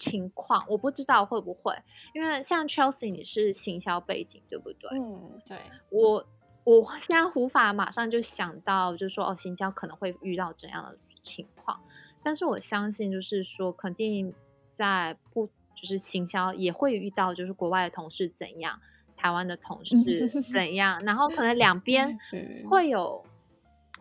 [0.04, 1.74] 情况我不知道会不会，
[2.12, 4.90] 因为像 Chelsea 你是行销背景对不对？
[4.98, 5.56] 嗯，对。
[5.88, 6.24] 我
[6.62, 11.80] 我现在无法马上就想到，就是说哦，行销可能会遇到怎样的情况，
[12.22, 14.34] 但是我相信就是说，肯定
[14.76, 18.78] 在不就是行销也会遇到，就是国外的同事怎样，
[19.24, 22.18] 台湾的同事 怎样，然后可能两边
[22.68, 23.24] 会有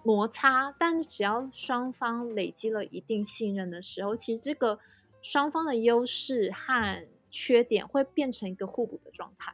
[0.03, 4.77] 摩擦，但只要双方累积了一定信任的时候，其实这个。
[5.25, 9.53] 双方的优势和缺点会变成一个互补的状态。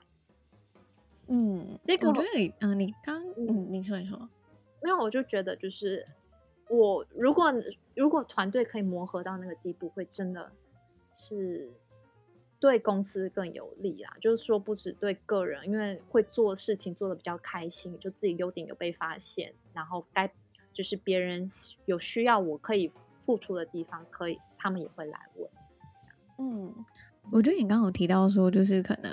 [1.28, 4.18] 嗯，这个我觉得你，嗯、呃，你刚，嗯，你说你说，
[4.82, 6.04] 没有，我就觉得就是
[6.70, 7.54] 我如果
[7.94, 10.52] 如果团队可以磨合到那个地步，会真的
[11.16, 11.70] 是
[12.60, 14.12] 对公司更有利啦。
[14.20, 20.30] 就是说，不止对个人，因为会做事情做的比较开心，就自己优点有被发现，然后该
[20.74, 21.52] 就是别人
[21.86, 22.92] 有需要我可以
[23.26, 25.50] 付出的地方，可以他们也会来问。
[26.38, 26.74] 嗯，
[27.32, 29.12] 我觉得你刚刚有提到说，就是可能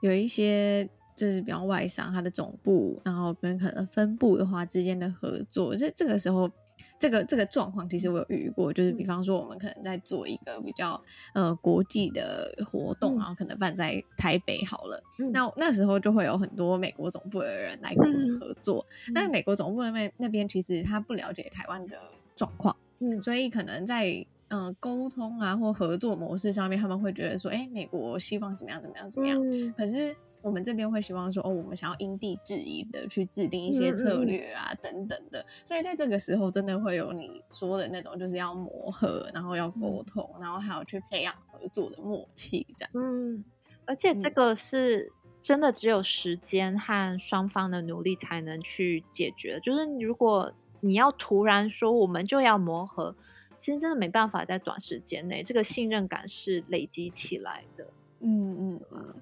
[0.00, 6.50] 有一些就是比较外商，它的总部，然后跟可能分部的话之间的合作，这这个时候，
[6.98, 11.00] 这个这个状况，其实我有遇过，就是比方说我们可能在做一个比较
[11.34, 21.96] 呃国际的活动，然后可能办在台北好了，嗯、那那时候就会有很多美国总部的人来跟我们合作，嗯、但是美国总部那边那边其实他不了解台湾的
[22.36, 24.26] 状况，嗯，所以可能在。
[24.54, 29.40] 嗯，沟通啊，或合作模式上面，他们会觉得说，哎、欸，美国希望怎么样，怎么样，怎么样。
[29.42, 35.46] 嗯、可是我们这边会希望说，哦，我们想要因地制宜的去制定一些策略啊，嗯、等等的。
[35.64, 42.90] 所以在这个时候，真的会有你说的那种，就是要磨合，然后要沟通，嗯、然后还要去培养合作的默契，这样。
[42.94, 43.44] 嗯，
[43.86, 49.60] 而且这个是真的只有时间和双方的努力才能去解决。
[49.60, 53.14] 就是如果你要突然说，我们就要磨合。
[53.60, 57.86] 其实真的没办法在短时间内，这个信任感是累积起来的。
[58.18, 59.14] 嗯嗯嗯。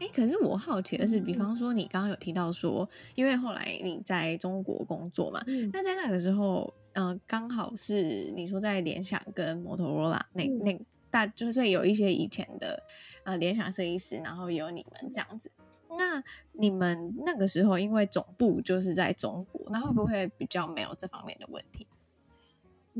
[0.00, 10.80] 哎、欸，可是我好奇的是，比方说你刚刚有提到说，因为后来你在中国工作嘛，嗯、那在那个时候，嗯、呃，刚好是你说在联想跟摩托罗拉那那
[11.10, 12.80] 大，就是有一些以前的
[13.24, 15.50] 呃联想设计师，然后有你们这样子。
[15.98, 21.86] 那你们那个时候因为总部就是在中国，那会不会比较没有这方面的问题？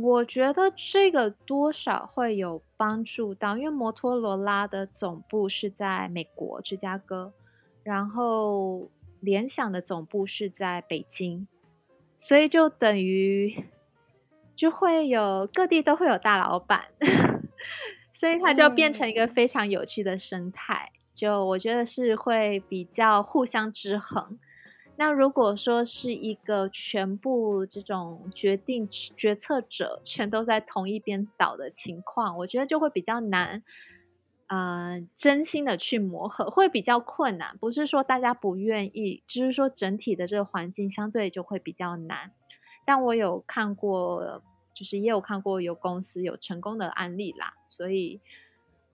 [0.01, 7.33] 我觉得这个多少会有帮助到，因为摩托罗拉的总部是在美国芝加哥，
[7.83, 11.49] 然后联想的总部是在北京，
[12.17, 13.65] 所以就等于
[14.55, 16.85] 就会有各地都会有大老板，
[18.15, 24.39] 所以它就变成一个非常有趣的生态，就我觉得是会比较互相制衡。
[25.01, 33.63] 那如果说是一个全部这种决定决策者全都在同一边倒的情况，我觉得就会比较难，
[34.49, 37.57] 呃，真心的去磨合会比较困难。
[37.59, 42.33] 不是说大家不愿意，只是说整体的这个环境相对就会比较难。
[42.85, 44.42] 但我有看过，
[44.75, 48.21] 就是也有看过有公司有成功的案例啦，所以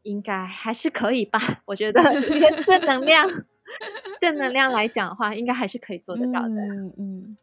[0.02, 1.62] 应该还是可以吧？
[1.64, 2.02] 我觉得
[2.66, 3.46] 正能量。
[4.20, 6.48] 正能量来讲的话，应该还是可以做得到的。
[6.48, 7.36] 嗯嗯，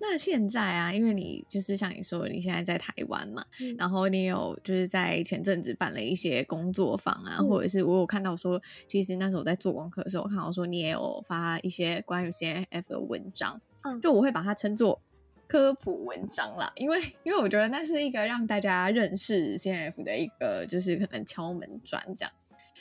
[0.00, 15.00] 那现在啊，因为你就是像你说的，你现在在台湾嘛，嗯、然后你有就是在前阵子办了一些工作坊啊，嗯、或者是我有看到说，其实那时候我在做功课的时候，我看到说你也有发一些关于 CNF 的文章，嗯，就我会把它称作
[15.48, 22.32] 科普文章啦，因为因为我觉得那是一个让大家认识 CNF 的一个就是可能敲门砖这样。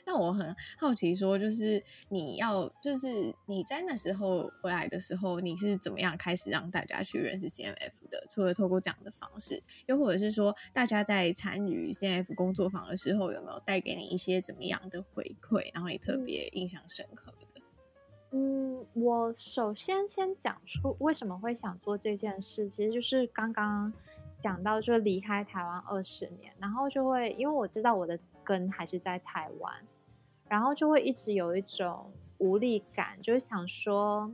[0.06, 8.26] 那我很好奇，说就是你要，就是你在那时候回来的时候，你是怎么样开始让大家去认识 CMF 的？
[8.30, 17.62] 除了透过这样的方式，又或者是说，大家在参与 CMF 工作坊的时候，有没有带给你一些怎么样的回馈，然后你特别印象深刻的？
[18.34, 23.91] 嗯，我首先先讲出为什么会想做这件事，其实就是刚刚
[24.41, 28.18] 讲到，就离开台湾二十年，然后就会因为我知道我的
[28.52, 29.74] 根还是在台湾。
[30.49, 34.30] 然后就会一直有一种无力感，就是想说，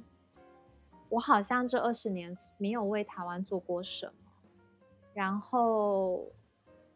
[1.10, 4.14] 我好像这二十年没有为台湾做过什么，
[5.14, 6.26] 然后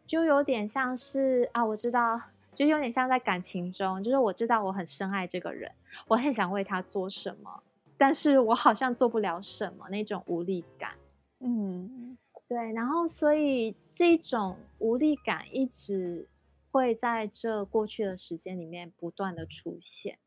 [0.07, 2.19] 就有点像是啊，我知道，
[2.55, 5.72] 就有点像在感情中，就是我知道我很深爱这个人，
[6.07, 7.61] 我很想为他做什么，
[7.99, 10.93] 但是我好像做不了什么，那种无力感。
[11.39, 12.17] 嗯，
[12.47, 16.28] 对，然后所以这种无力感一直。
[16.72, 20.19] 会在这过去的时间里面不断的出现，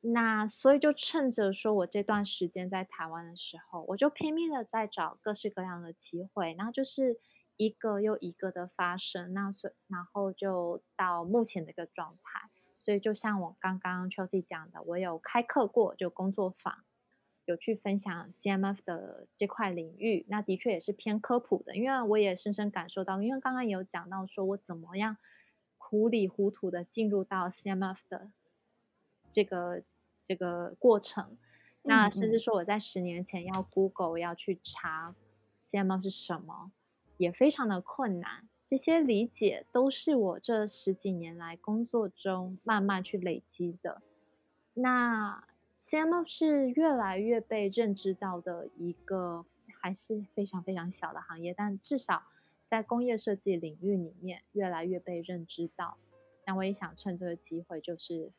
[0.00, 7.18] 那所以就趁着说我这段时间在台湾的时候，我就拼命的在找各式各样的机会，然后就是
[7.56, 12.48] 一个又一个的发生，那所然后就到目前的一个状态。
[12.84, 16.84] 所以就像我刚刚 Chelsea 讲的，我有开课过，就工作坊，
[17.44, 25.16] 有去分享 CMF 的这块领域，那的确也是偏科普的，因为我也深深感受到，因为刚刚有讲到说我怎么样。
[25.92, 28.30] 糊里糊涂的进入到 CMF 的
[29.30, 29.82] 这个
[30.26, 31.36] 这个过程，
[31.82, 35.14] 那甚至说我在十年前要 Google 要去查
[35.70, 36.72] CMF 是什么，
[37.18, 38.48] 也非常的困难。
[38.70, 44.00] 这些理解都是我这十几年来工作中慢慢去累积的。
[44.72, 45.44] 那
[45.90, 49.44] CMF 是越来越被认知到的一个
[49.78, 52.22] 还是非常非常小的行业，但至少。
[52.72, 55.98] 在工业设计领域里面，越来越被认知到。
[56.46, 58.32] 那我也想趁这个机会，就是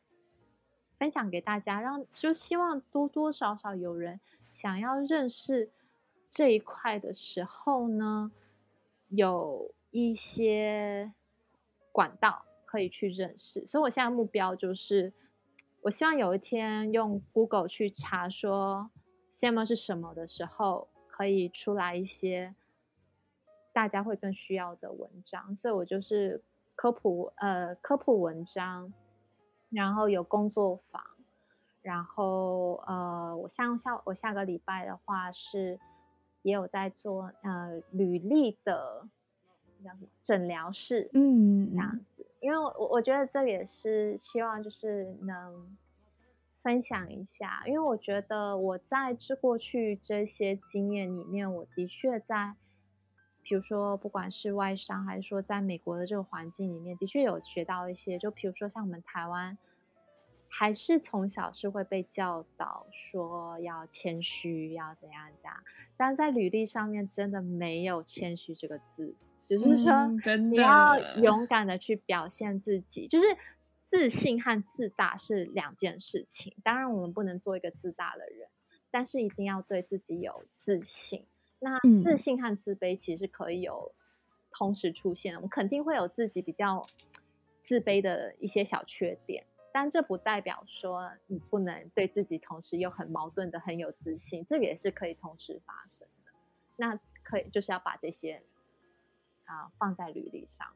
[0.98, 4.18] 分享给大家，让就希望多多少少有人
[4.52, 5.70] 想要认识
[6.28, 8.32] 这一块的时候呢，
[9.08, 11.12] 有一些
[11.92, 13.64] 管道可以去认识。
[13.68, 15.12] 所以我现在目标就是，
[15.82, 18.90] 我希望有一天用 Google 去查说
[19.40, 22.56] cm 是什么的时候，可以出来一些。
[23.74, 26.40] 大家会更需要的文章，所以我就是
[26.76, 28.92] 科普呃科普文章，
[29.68, 31.02] 然后有工作坊，
[31.82, 35.80] 然后呃我像下我下个礼拜的话是
[36.42, 39.08] 也有在做呃履历的
[39.82, 45.76] 叫什么诊疗室，嗯这样子，因为我我觉得这也是希望就是能
[46.62, 52.54] 分享一下，因为我觉得我在这过去这些经验里面，我的确在。
[53.46, 58.18] 比如说，不管是外商还是说在美国的这个环境里面，的确有学到一些。
[58.18, 59.58] 就比如说，像我们台湾，
[60.48, 65.62] 还是从小是会被教导说要谦虚，要怎样怎样。
[65.98, 69.14] 但在履历上面，真的没有谦虚这个字，
[69.44, 70.06] 就是说
[70.38, 73.06] 你要勇敢的去表现自己。
[73.08, 73.26] 就是
[73.90, 76.54] 自信和自大是两件事情。
[76.64, 78.48] 当然，我们不能做一个自大的人，
[78.90, 81.26] 但是一定要对自己有自信。
[81.58, 83.94] 那自信和自卑其实可以有
[84.50, 86.86] 同时出现，我们肯定会有自己比较
[87.62, 96.32] 自卑的一些小缺点，但这不代表说你不能对自己同时又很矛盾的很有自信，这个也是可以同时发生的。
[96.76, 98.42] 那可以就是要把这些
[99.44, 100.68] 啊放在履历上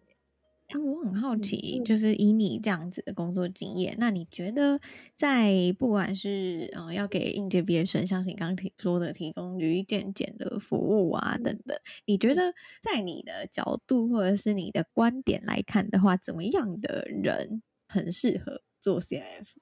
[0.75, 0.85] 面。
[0.85, 4.81] 我很好奇，就是以你这样子的工作经验，那你觉得
[5.15, 12.53] 在不管是呃要给应届毕业生，像是你刚刚提说的提供履历健检的服务啊等等，你觉得
[12.83, 19.55] 在你的角度或者是你的观点来看的话，怎么样的人很适合做 CMF？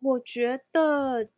[0.00, 1.28] 我觉得，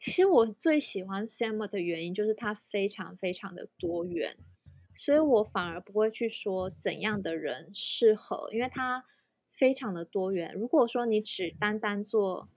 [0.00, 4.36] 其实我最喜欢 CMF 的原因就是它非常非常的多元。
[4.96, 9.04] 所以我反而不会去说怎样的人适合，因为它
[9.56, 10.52] 非常的多元。
[10.54, 12.48] 如果说你只单单做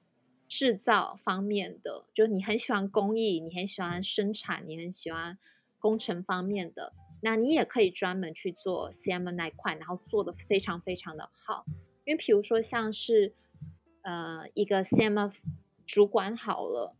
[0.47, 5.37] 制造方面的，就你很喜欢工艺，你很喜欢生产，你很喜欢
[5.79, 11.65] 工程方面的，那你也可以专门去做 CM 那一块，然后做得非常非常的好。
[12.05, 13.33] 因为比如说像是
[14.01, 15.31] 呃一个 CM
[15.85, 16.96] 主管好了。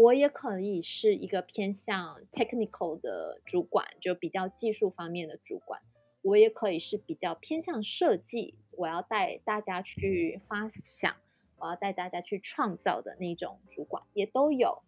[0.00, 5.80] 我也可以是一个偏向 technical 的主管，就比较技术方面的主管。
[6.22, 11.16] 我也可以是比较偏向设计，我要带大家去发想，
[11.58, 14.84] 我要带大家去创造的那种主管也都有。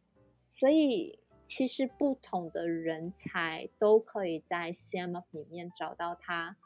[0.55, 6.57] 所以其实不同的人才都可以在 CMF 里面找到他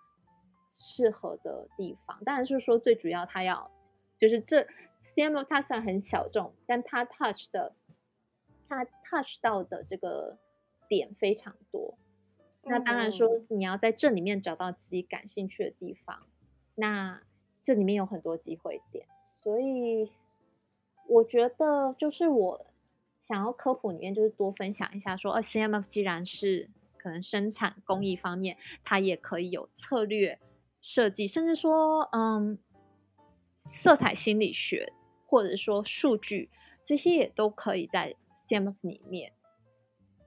[0.74, 2.22] 适合的地方。
[2.24, 3.70] 当然是说最主要他要
[4.18, 4.66] 就是这
[5.14, 7.72] CMF 它算很小众，但它 touch 的
[8.68, 10.38] 它 touch 到的这个
[10.88, 11.96] 点非常多。
[12.62, 16.26] 那当然说，你要在这里面找到自己感兴趣的地方，
[16.74, 17.22] 那
[17.62, 20.10] 这里面有很多机会点，所以
[21.06, 22.66] 我觉得就是我
[23.20, 30.38] 想要科普里面就是多分享一下说，说呃，CMF 既然是可能生产工艺方面，它也可以有策略
[30.80, 32.58] 设计，甚至说嗯，
[33.66, 34.90] 色彩心理学
[35.26, 36.48] 或者说数据
[36.82, 38.14] 这些也都可以在
[38.48, 39.32] CMF 里面。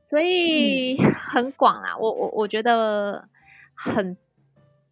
[0.10, 0.98] 所以
[1.32, 3.28] 很广啊，我我我觉得
[3.76, 4.16] 很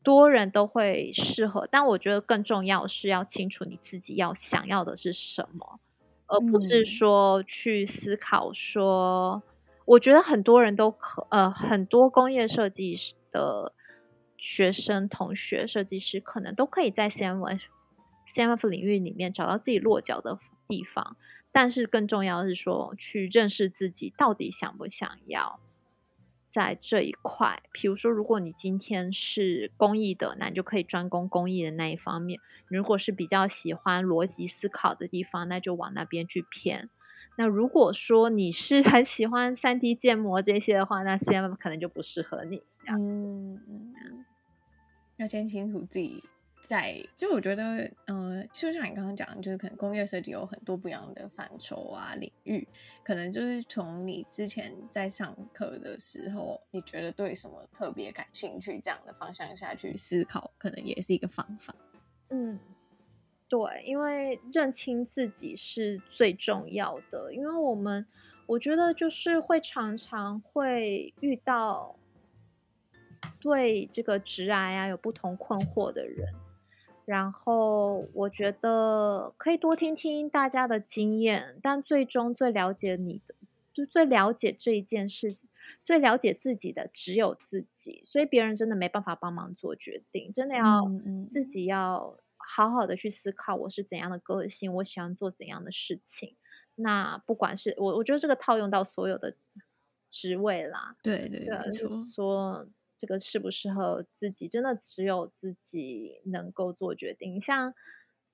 [0.04, 5.80] 多人都会适合，但我觉得更重要是要清楚你自己要想要的是什么，
[6.28, 9.42] 而不是说去思考说，
[9.86, 13.72] 我觉得很多人都可呃很多工业设计师的
[14.38, 17.62] 学生同学设计师可能都可以在 CMF
[18.36, 21.16] CMF 领域里面找到自己落脚的地方。
[21.56, 25.58] 但是更重要的是说，去认识自己到底想不想要
[26.52, 27.64] 在这一块。
[27.72, 36.90] 比如说，如果你今天是工艺的，那你就可以专攻工艺的那一方面；如果是比较喜欢逻辑思考的地方，那就往那边去偏。
[37.38, 42.62] 那如果说你是很喜欢 3D 建模这些的话，那 CM 可能就不适合你。
[42.90, 44.26] 嗯，
[45.16, 46.22] 要先清楚自己。
[46.66, 52.68] 在，就我觉得，嗯、呃，就像你刚刚讲，就是可能工业设计有很多不一样的范畴啊、领域，
[53.04, 61.76] 可能就是从你之前在上课的时候，你觉得对什么特别感兴趣，这样的方向下去思考，可能也是一个方法。
[62.30, 62.60] 嗯，
[63.48, 68.06] 对，因为认清自己是最重要的，因为我们
[68.48, 71.96] 我觉得就是会常常会遇到
[73.40, 76.28] 对这个直癌啊有不同困惑的人。
[77.06, 83.36] 然后我觉得可以多听听大家的经验，但最终最了解你的，
[83.74, 85.38] 就最了解这一件事，
[85.84, 90.90] 最了解自己的只有自己，所以别人真的没办法帮忙做决定，真的要
[91.30, 96.36] 自己要好好的去思考，我是怎样的个性，我喜欢做怎样的事情。
[96.76, 99.36] 那不管是我，我觉得这个套用到所有的
[100.10, 102.68] 职位啦，对对，对没错，说。
[103.06, 107.40] 这个适不适合自己，真的只有自己能够做决定。
[107.40, 107.76] 像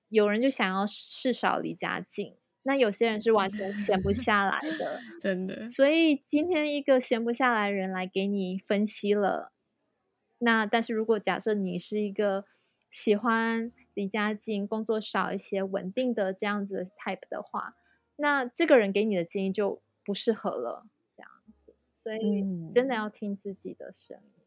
[0.08, 5.70] 有人就想要事少离家近，那有些人是完全闲不 下来的，真的。
[5.72, 9.52] 所以今天一个闲不下来的人来给你分析了，
[10.38, 12.46] 那但是如果假设你是一个
[12.90, 17.74] 喜欢离家近、工作少一些、稳定的这样子的 type 的话，
[18.16, 21.30] 那这个人给你的建议就不适合了，这样
[21.66, 21.74] 子。
[21.92, 22.42] 所以
[22.74, 24.41] 真的要听自己的声音。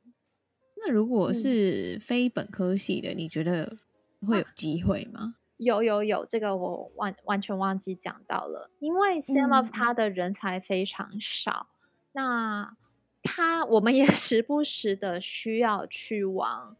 [0.86, 3.78] 那如果是非本科系的，嗯、你觉得
[4.22, 5.36] 会有机会吗？
[5.58, 8.70] 有有有，这个我完完全忘记讲到了。
[8.80, 12.78] 因为 CMF 它的人才非常少，嗯、那
[13.24, 16.78] 他我们也 时不时的需要去往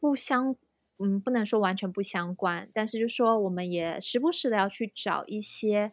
[0.00, 0.56] 不相，
[0.98, 5.92] 嗯，不能说完全不相关，但是就说我们也时不时的要去找一些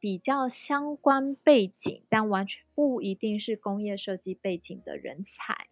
[0.00, 5.68] 比较相关背景，但完全不一定是工业设计背景的人才。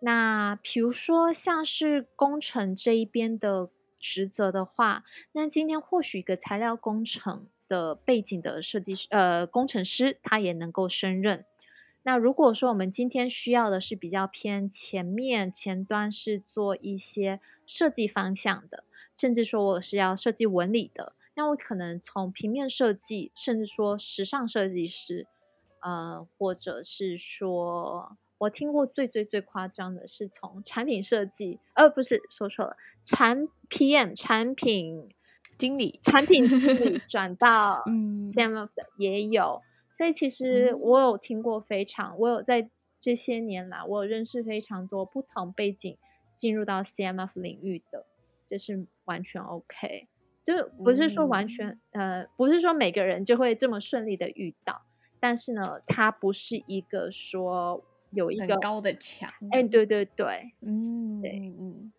[0.00, 11.46] 那比如说像是工程这一边的职责的话，那今天或许一个材料工程的背景的设计师，呃，工程师他也能够胜任。
[12.02, 18.84] 那如果说我们今天需要的是比较偏前面前端是做一些设计方向的，
[19.16, 25.26] 甚至说我是要设计纹理的，那我可能从平面设计，甚至说时尚设计师，
[25.80, 28.18] 呃，或者是说。
[28.44, 32.76] 我听过最最最夸张的是从产品设计，呃，不是说错了，
[33.06, 35.08] 产 PM 产品
[35.56, 39.62] 经理，产品经理转到 CMF 的也有，
[39.96, 42.68] 所以其实我有听过非常，我有在
[43.00, 45.96] 这些年来，我有认识非常多不同背景
[46.38, 48.04] 进入到 CMF 领域的，
[48.46, 50.06] 这是完全 OK，
[50.44, 54.82] 就不是说完全，呃，不是说每个人就会这么顺利的遇到，
[55.18, 57.82] 但是呢，它不是一个说。
[58.14, 61.92] 有一个高的墙，哎，对对对，嗯，对，嗯，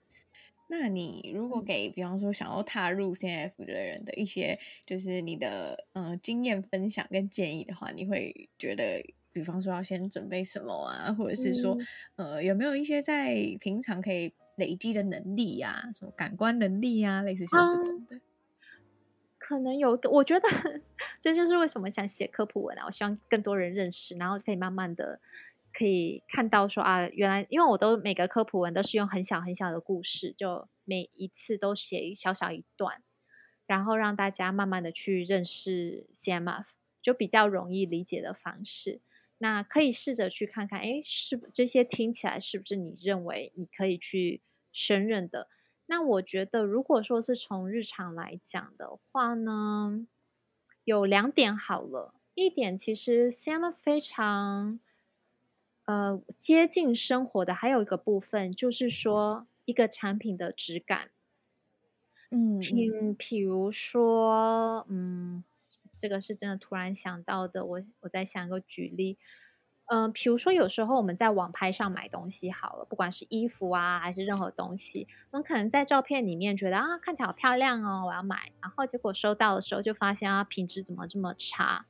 [0.68, 9.04] 那你如果给，比方说想要踏入 CMF 的人的一些，就是你的嗯、呃、经验分享跟建议的话，你会觉得，
[9.34, 11.78] 比方说要先准备什么啊，或者是说，
[12.16, 18.16] 嗯、呃，有没有一些在平常可以累积的能力呀、啊，什么感官能力呀、啊，类似像这种的？
[18.16, 18.22] 嗯、
[19.38, 20.48] 可能有，我觉得
[21.22, 25.20] 这就是为什么想写科普文啊，我希望更多人认识，然后可以慢慢的。
[25.78, 33.04] 可以看到说啊，原来因为我都每个科普文都是用很小很小的故事，就每一次都写小小一段，
[33.68, 36.64] 然后让大家慢慢的去认识 CMF，
[37.02, 39.02] 就比较容易理解的方式。
[39.38, 45.50] 那可以试着去看看，哎，是这些听起来是不是你认为你可以去胜任的？
[45.88, 50.08] 那我觉得，如果说是从日常来讲的话呢，
[50.86, 54.80] 有两点好了，一点其实 CMF 非常。
[55.86, 61.10] 呃，接近生活的还有一个部分，就是说一个产品的质感。
[62.32, 65.44] 嗯，譬譬如说，嗯，
[66.00, 67.64] 这个是真的突然想到的。
[67.66, 69.20] 我我在想一个举例，
[69.86, 81.86] 嗯、比，如说有时候我们在网拍上买东西好了，不管是衣服啊还是任何东西，我们可能在照片里面觉得啊看起来好漂亮哦，我要买，然后结果收到的时候就发现啊品质怎么这么差，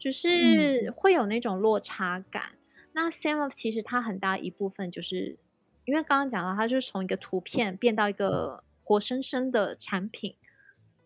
[0.00, 2.50] 就是会有那种落差感。
[2.54, 2.58] 嗯
[2.96, 5.36] 那 CMF 其实它很大一部分就是，
[5.84, 10.36] 因为刚刚讲到它就是从一个图片变到一个活生生的产品，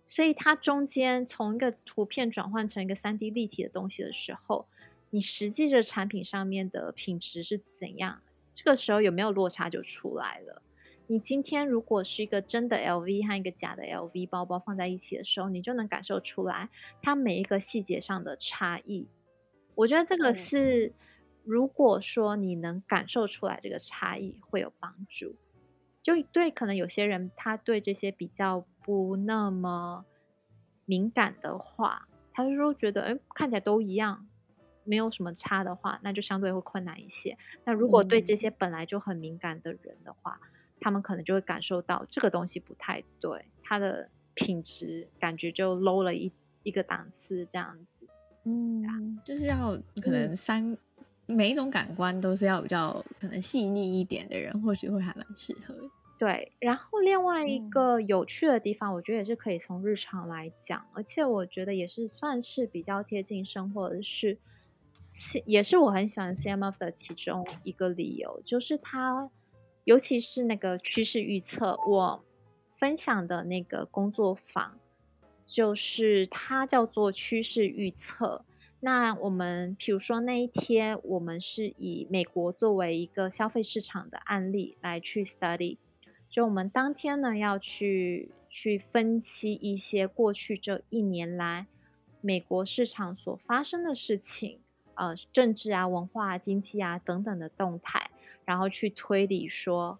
[0.07, 4.67] 所以它中间从一个图片转换成一个三 D 立体的东西的时候，
[5.09, 8.21] 你实际这产品上面的品质是怎样？
[8.53, 10.61] 这个时候有没有落差就出来了。
[11.07, 16.69] 你今天如果是一个真的 LV 和一个假的 LV 包包放在一起的时候，你就能感受出来
[17.01, 19.07] 它每一个细节上的差异。
[19.75, 20.93] 我觉得这个是。
[21.49, 25.35] 如果说你能感受出来这个差异，会有帮助。
[26.03, 30.05] 就对，可能有些人他对这些比较不那么
[30.85, 34.27] 敏感的话，他就说觉得，哎，看起来都一样，
[34.85, 37.39] 没有什么差的话，那就相对会困难一些。
[37.65, 40.49] 那如果对这些本来就很敏感的人的话，嗯、
[40.81, 46.31] 他们可能就会感受到这个东西不太对，它的品质感觉就 low 了一
[46.63, 48.07] 一个档次，这样子。
[48.45, 50.73] 嗯，就是要可能三。
[50.73, 50.79] 嗯
[51.31, 55.75] 每一种感官都是要比较可能细腻一点的人，或许会还蛮适合。
[56.19, 64.39] 对，然后另外一个有趣的地方，我觉得也是可以从日常来讲，而且我觉得也是算是比较贴近生活的是，
[65.45, 69.31] 也是我很喜欢 CMF 的其中一个理由，就是它，
[69.85, 72.25] 尤其是那个趋势预测，我
[72.79, 74.77] 分享的那个工作坊，
[75.47, 78.45] 就是它叫做趋势预测。
[78.81, 85.79] 那我们，比如说那一天，我们是以美国作为一个消费市场的案例来去 study，
[86.31, 91.67] 就我们当天呢要去去分析一些过去这一年来
[92.21, 94.61] 美国市场所发生的事情，
[94.95, 98.11] 呃，政治啊、文化啊、经济啊等等的动态，
[98.45, 99.99] 然后去推理说，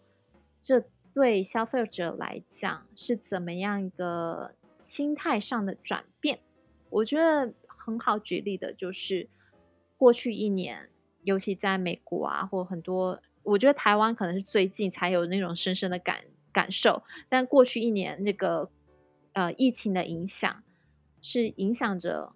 [0.63, 4.53] 这对消费者来讲是怎么样一个
[4.87, 6.39] 心态上的转变？
[6.91, 7.53] 我觉得。
[7.89, 9.31] 很好举例的就是
[9.97, 10.91] 过去一年，
[11.23, 17.03] 尤其在美国啊，或很多，我觉得台湾可能是最近才有那种深深的感感受。
[17.31, 18.71] 但过去一年，那个
[19.33, 20.63] 呃疫情的影响
[21.23, 22.35] 是影响着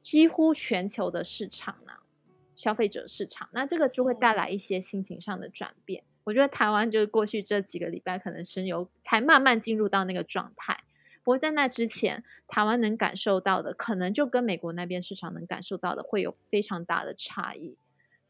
[0.00, 1.94] 几乎全球的市场呢，
[2.54, 3.48] 消费者市场。
[3.52, 6.04] 那这个就会带来一些心情上的转变。
[6.22, 10.84] 我觉得台湾就是过去这几个礼拜，可能是有才慢慢进入到那个状态。
[11.28, 17.76] 不过在那之前，台湾能感受到的，可能就跟美国那边市场能感受到的会有非常大的差异。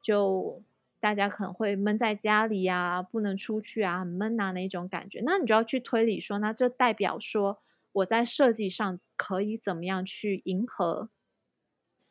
[0.03, 0.65] 就
[0.99, 5.23] 大家可能会闷在家里啊，不能出去啊，很闷啊那一种感觉。
[5.25, 11.09] 那你就要去推理说，那这代表说我在设计上可以怎么样去迎合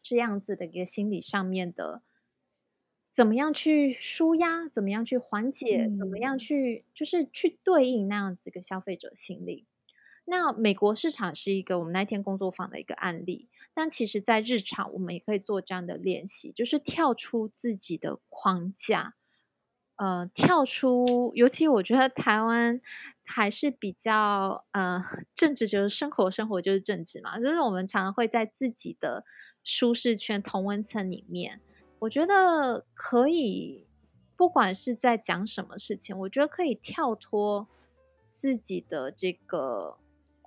[0.02, 2.02] 这样子的一个心理上面的，
[3.12, 9.66] 怎么样去舒压，怎么样去缓解，嗯、怎么样去就是去对应那样子一个消费者心理。
[10.30, 19.14] 那美国市场是一个我们那天工作坊的一个案例，但其实，在日常我们也可以做这样的练习，就是跳出自己的框架，
[19.96, 22.82] 呃，跳出，尤其我觉得台湾
[23.24, 25.02] 还是比较，呃，
[25.34, 29.24] 政治就是生活，生活就是政治嘛，就是我们常常会在自己的
[29.64, 31.62] 舒适圈、同温层里面，
[32.00, 33.88] 我觉得可以，
[34.36, 37.70] 不管是在讲什么事情，我觉得可以跳脱
[38.34, 39.98] 自己的这个。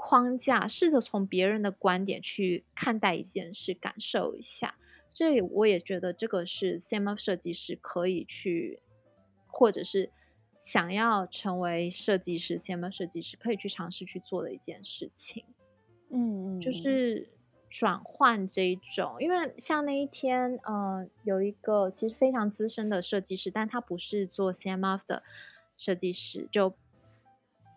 [0.03, 4.77] 框架，试着从别人的观点去看待一件事，感受一下。
[5.13, 8.81] 这里我也觉得这个是 CMF 设计师可以去，
[9.47, 10.11] 或者是
[10.65, 15.45] 想要成为设计师、CMF 设计师，可以去尝试去做的一件事情。
[16.09, 17.29] 嗯嗯，就是
[17.69, 25.23] 转换这一种，因为像那一天，呃，有一个其实非常资深的设计师，但他不是做 CMF 的
[25.77, 26.75] 设计师，就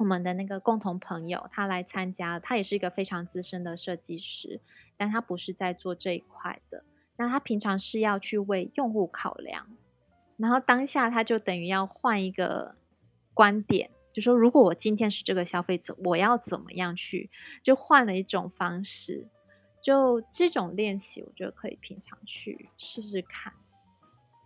[0.04, 4.60] 我们的那个共同朋友，他来参加，他也是一个非常资深的设计师，
[4.98, 6.84] 但他不是在做这一块的。
[7.16, 9.66] 那他平常是要去为用户考量，
[10.36, 12.76] 然后当下他就等于要换一个
[13.34, 13.92] 观点。
[14.12, 17.30] 就说，如果我今天是这个消费者，我要怎么样去？
[17.64, 19.30] 就换了一种方式，
[19.82, 23.54] 就这种练习，我觉得可以平常去试试看。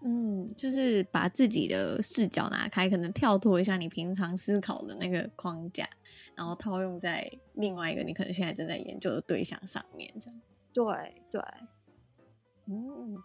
[0.03, 5.89] 嗯，就是把自己的视角拿开，可能跳脱一下你平常思考的那个框架，
[6.35, 10.41] 然后套用在另外一个你可能现在正在研究的对象上面，这样。
[10.73, 10.83] 对
[11.31, 11.41] 对。
[12.65, 13.17] 嗯，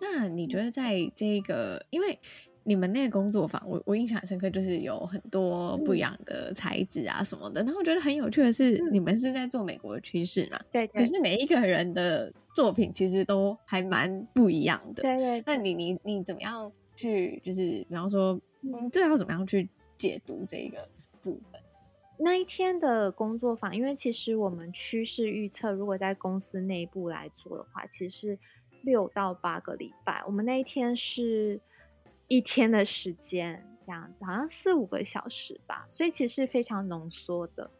[0.00, 2.18] 那你觉得在这个，因为。
[2.66, 7.62] 你们那个工作坊，我我印象很深刻，就是有很多不一样的材质啊什么的。
[7.62, 10.58] 嗯、然后我觉得很有趣的是，嗯、你们是在做美国的趋势嘛？
[10.72, 11.00] 对，对。
[11.00, 15.02] 可是每一个人的作品其实都还蛮不一样的。
[15.02, 15.42] 对，对对。
[15.46, 20.88] 那你你你怎么样去，就是比方说，嗯，这要怎么样去解读这个
[21.20, 21.60] 部分？
[22.16, 28.38] 那一天的工作坊，因为其实我们趋势预测，如果在公司内部来做的话，其实是
[28.80, 30.22] 六到八个礼拜。
[30.26, 31.60] 我们那一天是。
[32.28, 37.70] 一天的时间这样子，好像四五个小时吧，所以其实是非常浓缩的。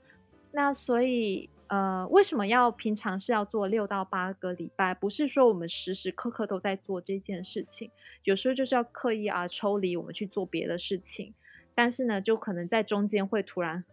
[0.53, 4.95] 那所以，呃，为什么要平常是要做六到八个礼拜？
[4.95, 7.91] 不是说我们时时刻刻都在做这件事情，
[8.23, 11.35] 有时候就是要刻意啊抽离我们去做别的事情。
[11.75, 13.85] 但是呢，就可能在中间会突然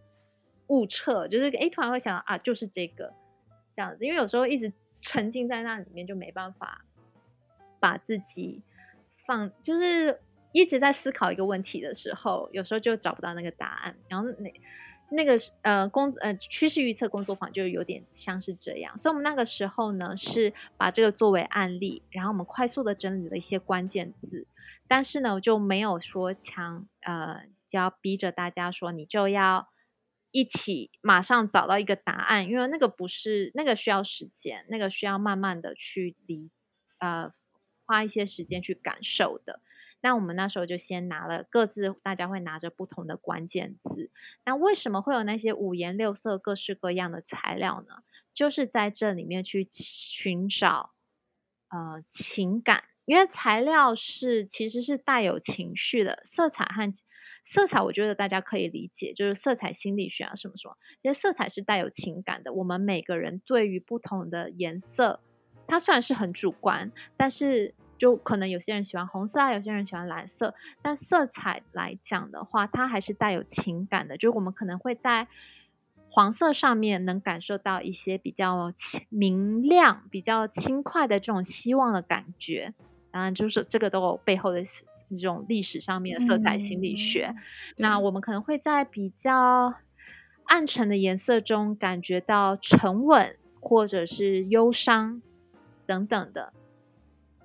[0.68, 3.14] 误测，就是哎，突然会想到啊，就是这个
[3.76, 4.72] 这样子，因为有时候一直
[5.02, 6.86] 沉浸在那里面，就没办法
[7.80, 8.62] 把自己
[9.26, 10.20] 放，就是。
[10.52, 13.96] 一直在思考一个问题的时候，有时候就找不到那个答案。
[14.10, 14.54] 然后那
[15.14, 24.48] 那个呃工呃趋势预测工作坊就有点像是这样，所以我们那个时候呢是把这个作为案例，然后我们快速的整理了一些关键字，
[24.88, 29.68] 但是呢我就没有说强呃就要逼着大家说你就要
[30.32, 36.50] 一起马上找到一个答案，因为那个不是那个需要时间，那个需要慢慢的去理
[37.00, 37.34] 呃
[37.86, 39.60] 花一些时间去感受的。
[40.04, 44.10] 那我们那时候就先拿了各自，大家会拿着不同的关键字。
[44.44, 48.04] 那为什么会有那些五颜六色、各式各样的材料呢？
[48.34, 50.92] 就是在这里面去寻找
[51.70, 56.94] 呃情感，因为材料是其实是带有情绪的，色彩和
[57.46, 62.54] 色彩，我觉得大家可以理解，就是色彩心理学啊什么什么，因为色彩是带有情感的。
[62.54, 65.20] 我们每个人对于不同的颜色，
[65.68, 67.76] 它虽然是很主观，但是。
[68.02, 74.18] 就可能有些人喜欢红色啊，有些人喜欢蓝色，但色彩来讲的话，它还是带有情感的。
[74.18, 75.28] 就是我们可能会在
[76.10, 78.74] 黄色上面能感受到一些比较
[79.10, 82.74] 明亮、比较轻快的这种希望的感觉。
[83.12, 84.66] 当然，就是这个都有背后的
[85.12, 87.28] 这种历史上面的色彩心理学。
[87.28, 87.36] 嗯、
[87.78, 89.76] 那我们可能会在比较
[90.46, 95.22] 暗沉的颜色中感觉到沉稳，或者是忧伤
[95.86, 96.52] 等等的。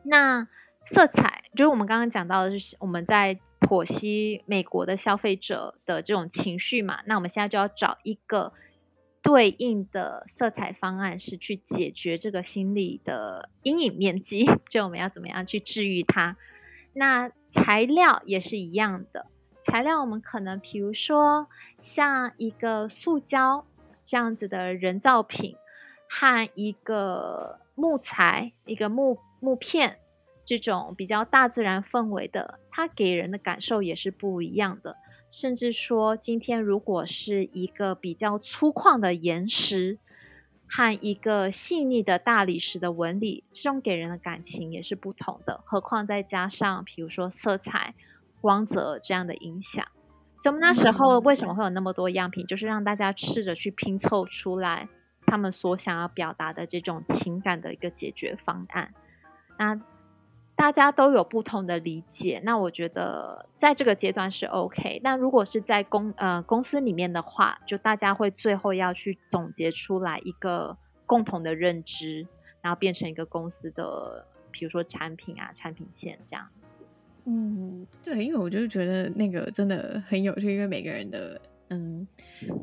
[0.09, 0.47] 那
[0.87, 7.01] 色彩就是我们刚刚讲到的，是我们在剖析美国的消费者的这种情绪嘛。
[7.07, 8.53] 那我们现在就要找一个
[9.21, 14.49] 对应的色彩方案，是去解决这个心理的阴影面积。
[14.71, 16.37] 就我们要怎么样去治愈它？
[16.93, 19.27] 那材料也是一样的，
[19.65, 21.49] 材料我们可能比如说
[21.83, 23.67] 像一个塑胶
[24.05, 25.57] 这样子的人造品，
[26.09, 29.19] 和一个木材，一个木。
[29.47, 29.99] 木片
[30.45, 34.97] 这种比较大自然氛围的，它给人的感受也是不一样的。
[35.31, 40.01] 甚至说，今天如果是一个比较粗犷的岩石
[40.67, 45.61] 和一个细腻的大理石的纹理，这种给人的感情也是不同的。
[45.65, 47.95] 何况再加上，比如说色彩、
[48.41, 49.87] 光泽这样的影响，
[50.43, 54.89] 所以我们那时候为什么会有那么多样品，就是让大家试着去拼凑出来
[55.25, 58.93] 他们所想要表达的这种情感的一个解决方案。
[59.59, 59.81] 那
[60.55, 65.01] 大家都有不同的理解，那我觉得在这个阶段是 OK。
[65.05, 72.27] 那如果是在公呃公司里面的话，就大家会最后要去总结出来一个共同的认知，
[72.63, 76.49] 然后变成一个公司的，比如说产品啊、产品线这样。
[77.27, 81.41] 嗯，对，因为我就是觉得那个真的很有趣，因为每个人的。
[81.69, 82.07] 嗯，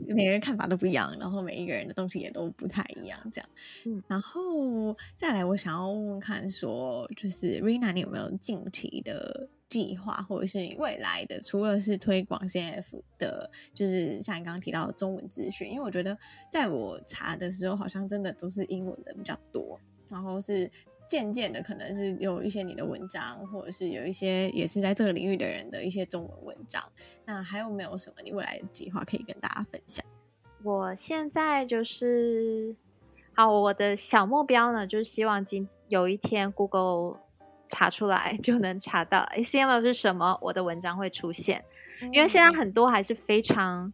[0.08, 3.50] 每个人看法都不一样，然后每一个人的东西也都不太一样，这样。
[3.86, 16.18] 嗯，然后再来，我想要问问看说，说就是 Rina，你有没有近期的计划，或者是你未来的，除了是推广 CMF 的，就是像你刚刚提到的中文资讯，因为我觉得
[16.50, 19.80] 在我查的时候，好像真的都是英文的比较多，
[20.10, 20.70] 然后是
[21.14, 26.82] 渐渐的可能是有一些你的文章，或者是有一些也是在这个领域的人的一些中文文章。
[27.24, 30.04] 那还有没有什么你未来的计划可以跟大家分享？
[30.64, 32.76] 我现在就是，
[33.36, 37.20] 好，我的小目标呢，就是希望今有一天 Google。
[37.70, 41.64] 查出来 就能查到 ACML 是什么，我的文章会出现。
[42.12, 43.92] 因为现在很多还是非常，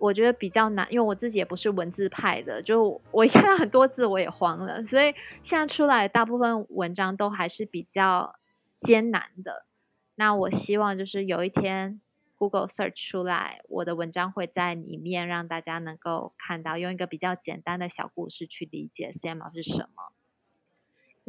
[0.00, 8.34] 我觉得比较难，因为我自己也不是文字派的，就我一看到很多字我也慌了，所以现在出来大部分文章都还是比较
[8.80, 9.66] 艰难的。
[10.14, 12.00] 那我希望就是有一天
[12.36, 20.12] Google Search 出来，我的文章会在里面让大家能够看到，用一个比较简单的小故事去理解 CM 是什么。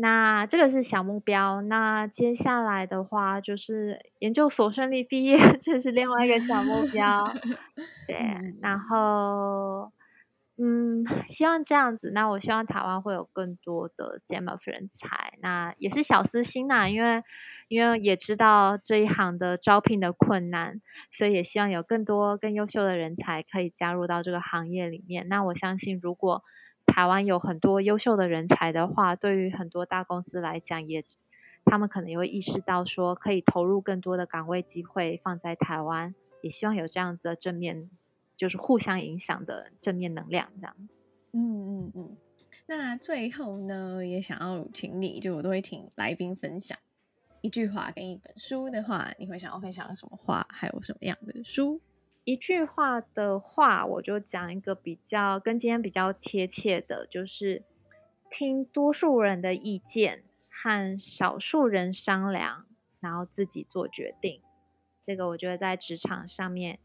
[0.01, 7.23] 那这个是小目标，那接下来的话就是研究所顺利毕业， 这是另外一个小目标。
[8.07, 8.17] 对，
[8.61, 9.91] 然后，
[10.57, 12.09] 嗯，希望这样子。
[12.13, 15.33] 那我希望台湾会有更多的 GMF 人才。
[15.41, 17.23] 那也是小私心呐，因为
[17.67, 20.81] 因为也知道这一行的招聘的困难，
[21.13, 25.27] 所以也希望有更多更优秀的人才可以加入到这个行业里面。
[25.29, 26.43] 那我相信，如果
[26.93, 31.05] 台湾有很多优秀的人才的话，对于很多大公司来讲，也
[31.63, 37.89] 他们可能也会意识到说，可以投入更多的岗位机会放在台湾，也希望有这样子的正面，
[38.35, 40.75] 就是互相影响的正面能量，这样。
[41.31, 42.17] 嗯嗯嗯。
[42.65, 46.77] 那最后呢，也想要请你，就我都会请来宾分享
[47.41, 51.79] 一句话跟一本书的话，你会想要分享什么话，还有什么样的书？
[52.31, 57.61] 一句话的话，我就讲一个比较跟今天比较贴切的，就是
[58.29, 62.65] 听多数人的意见和少数人商量，
[63.01, 64.39] 然后自己做决定。
[65.05, 66.79] 这个我觉得在职场上面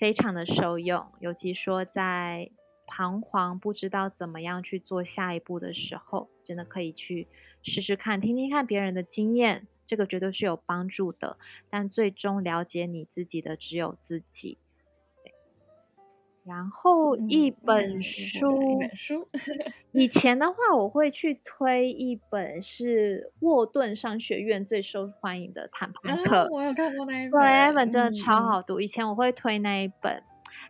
[0.00, 2.50] 非常的受用，尤其说在
[2.84, 7.28] 彷徨不知道怎么样去做下一步的时候，真的可以去
[7.62, 11.38] 试试看，听听看别人的经验，这个绝对是有帮助的。
[11.70, 14.58] 但最终了解你自己的只有自己。
[16.44, 19.28] 然后一本书，嗯、一本书。
[19.92, 26.38] 以前的话，我会去推一本是沃顿商学院最受欢迎的谈判课。
[26.38, 28.80] 啊、我有看过那一本，对，那本真的超好读。
[28.80, 30.22] 嗯、以前我会推那一本。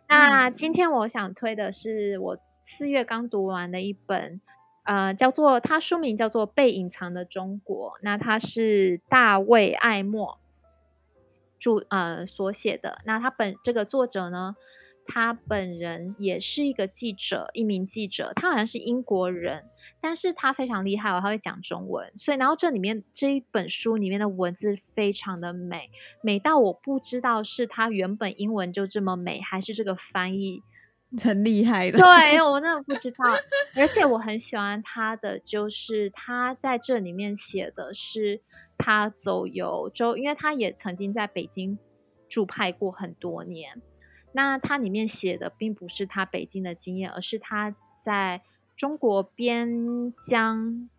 [0.07, 4.41] 那今天我想推的是我四月刚读完的一本，
[4.83, 7.91] 呃，叫做它书名叫做《被隐藏的中国》。
[8.03, 10.37] 那它是大卫艾默
[11.59, 12.99] 著呃所写的。
[13.05, 14.55] 那他本这个作者呢？
[15.05, 18.33] 他本人也是一个记者，一名记者。
[18.35, 19.63] 他好像是英国人，
[20.01, 22.11] 但是他非常厉害哦，他会讲中文。
[22.17, 25.89] 所以，然后这里面这一本书里面的文字非常的美，
[26.21, 30.61] 美到我不知道是他原本英文就这么美，还是这个翻译
[31.23, 31.97] 很厉害的。
[31.99, 33.25] 对， 我真的不知道。
[33.75, 38.41] 而且我很喜欢他的，就是他在这里面写的是
[38.77, 41.77] 他走游周，因为他也曾经在北京
[42.29, 43.81] 驻派过很多年。
[44.33, 48.41] 那他里面写的并不是他北京的经验，而是他在
[48.75, 50.89] 中国边疆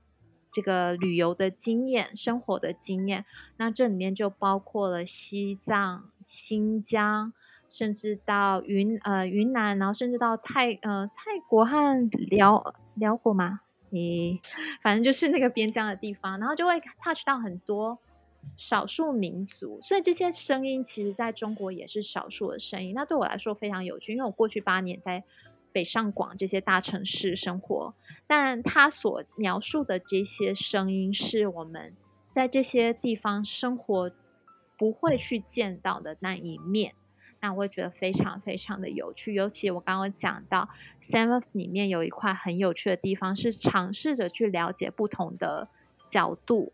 [0.53, 3.25] 这个旅游的经验、生活的经验。
[3.57, 7.33] 那这里面就包括了西藏、新疆，
[7.69, 13.61] 甚至到云呃云南，然后甚至到泰呃泰国和寮寮国嘛，
[13.91, 14.39] 咦
[14.81, 17.99] 反正就是那个边疆的地方，然后就会 touch 到很多。
[18.57, 22.95] 少数民族，所以这些声音其实在中国也是少数的声音。
[22.95, 25.25] 那对我来说非常有趣，因为我过去八年在
[25.73, 27.95] 北上广这些大城市生活，
[28.27, 31.95] 但他所描述的这些声音是我们
[32.31, 34.13] 在这些地方生活
[34.79, 36.95] 不会去见到的那一面。
[37.41, 39.35] 那我会觉得非常非常的有趣。
[39.35, 40.69] 尤其我刚刚讲到
[41.03, 45.69] CMF 里面有一块很有趣的地方，是尝试着去了解不同的
[46.09, 46.73] 角度。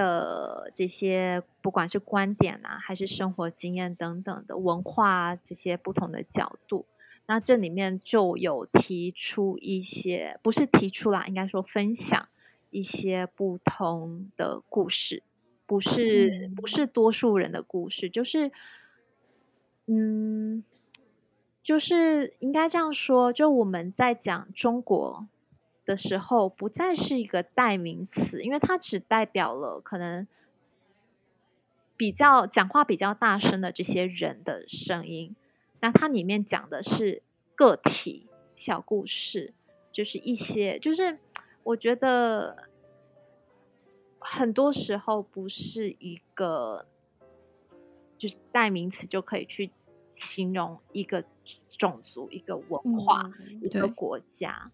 [0.00, 6.86] 的这些，不管是观点啊，还是生活经验等等的文化啊，这些不同的角度，
[7.26, 12.28] 那这里面就有提出一些，不是提出啦，应该说分享
[12.70, 15.22] 一些不同的故事，
[15.66, 18.50] 不是不是多数人的故事，就是，
[19.86, 20.64] 嗯，
[21.62, 25.26] 就是应该这样说，就我们在讲中国。
[25.84, 30.26] 的时候不再是一个代名词，因为它只代表了可能
[31.96, 35.34] 比较讲话比较大声的这些人的声音。
[35.80, 37.22] 那它里面讲的是
[37.54, 39.52] 个体小故事，
[39.92, 41.18] 就是一些，就是
[41.62, 42.68] 我觉得
[44.18, 46.86] 很多时候不是一个
[48.18, 49.70] 就是代名词就可以去
[50.10, 51.24] 形容一个
[51.68, 54.70] 种族、一个文化、嗯、一个国家。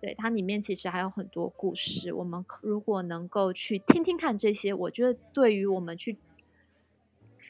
[0.00, 2.12] 对，它里面其实还有很多故事。
[2.12, 6.16] 我们如果能够去听听看这些，我觉得对于我们去。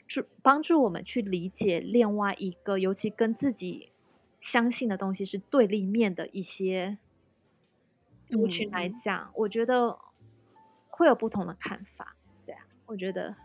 [0.09, 3.91] 助帮助我们去理解另外一个，尤其跟自己
[4.41, 6.97] 相信的东西是对立面的一些
[8.27, 9.99] 族群来讲，嗯、我觉得
[10.89, 12.17] 会有不同的看法。
[12.47, 13.37] 对啊，我觉得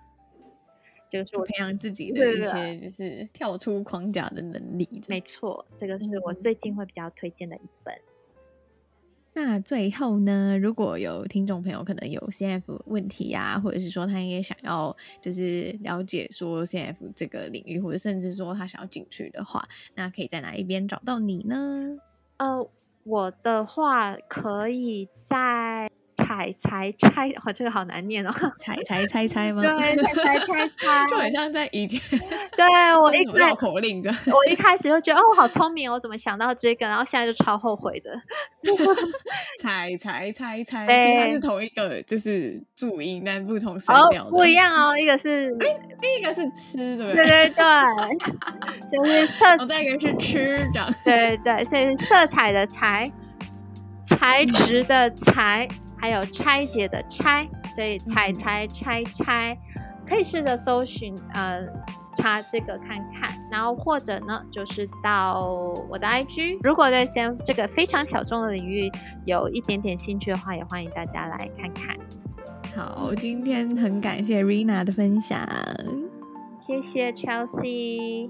[1.09, 4.87] 这个是我培养自己的一些，就是跳出框架的能力。
[5.09, 7.93] 没错，这个是我最近会比较推荐的一本。
[9.35, 19.63] 那最后呢，如果有听众朋友可能有 CF 问题、啊，或者是说他也想要就是了解说 CF 这个领域，或者甚至说他想要进去的话，
[19.95, 21.97] 那可以在哪一边找到你呢？
[22.37, 22.69] 呃，
[23.03, 25.89] 我的话可以在。
[26.33, 28.33] 采才拆，哇，这个好难念哦！
[28.57, 29.61] 采才拆拆吗？
[29.61, 31.99] 对，采才拆拆， 就很像在以前。
[32.57, 32.65] 对
[32.99, 36.87] 我一绕口令这样，我一开始就觉得哦，我好聪明哦，我怎么想到这个？
[36.87, 38.09] 然后现在就超后悔的。
[39.61, 44.31] 采才拆拆，其实它是同一个，就是注音，但不同声调的。
[44.31, 45.67] 不一样哦，一个是，哎，
[46.01, 47.25] 第一个是吃，对不对？
[47.25, 53.11] 对对对，就是色，再一个是吃的，对对，所以色彩的彩，
[54.07, 55.67] 材质的材。
[56.03, 59.57] 还有拆解的拆，所以拆拆拆拆，
[60.05, 61.65] 可以试着搜寻呃
[62.17, 65.47] 查这个看看，然后或者呢就是到
[65.89, 68.91] 我的 IG，如果对先这个非常小众的领域
[69.23, 71.95] 有一点点兴趣的话，也欢迎大家来看看。
[72.75, 75.47] 好，今天很感谢 Rina 的分享，
[76.67, 78.29] 谢谢 Chelsea。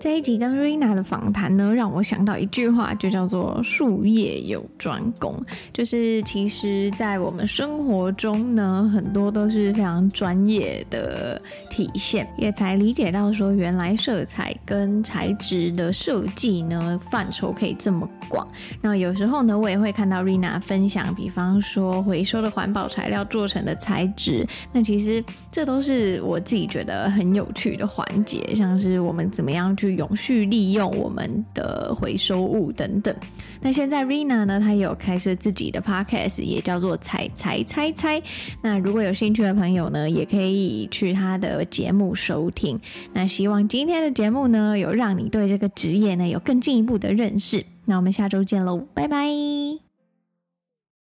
[0.00, 5.34] 这一集跟 Rina 的访谈呢，让我想到一句话，就叫做“术业有专攻”。
[5.74, 18.46] 就是其实，在我们生活中呢，很多都是非常专业的体现，也才理解到说，原来色彩跟材质的设计呢，范畴可以这么广。
[18.80, 29.87] 那有时候呢，我也会看到 Rina 分享，比方说回收的环保材料做成的材质，那其实这都是我自己觉得很有趣的环节，像是我们怎么样去。
[29.94, 33.14] 永续利用我们的回收物等等。
[33.60, 38.22] 那现在 Rina 呢，她有开设自己的 podcast，也叫做采才猜猜。
[38.62, 42.78] 那如果有兴趣的朋友呢，也可以去她的节目收听。
[43.12, 47.64] 那希望今天的节目呢，有让你对这个职业呢有更进一步的认识。
[47.84, 49.87] 那我们下周见喽，拜拜。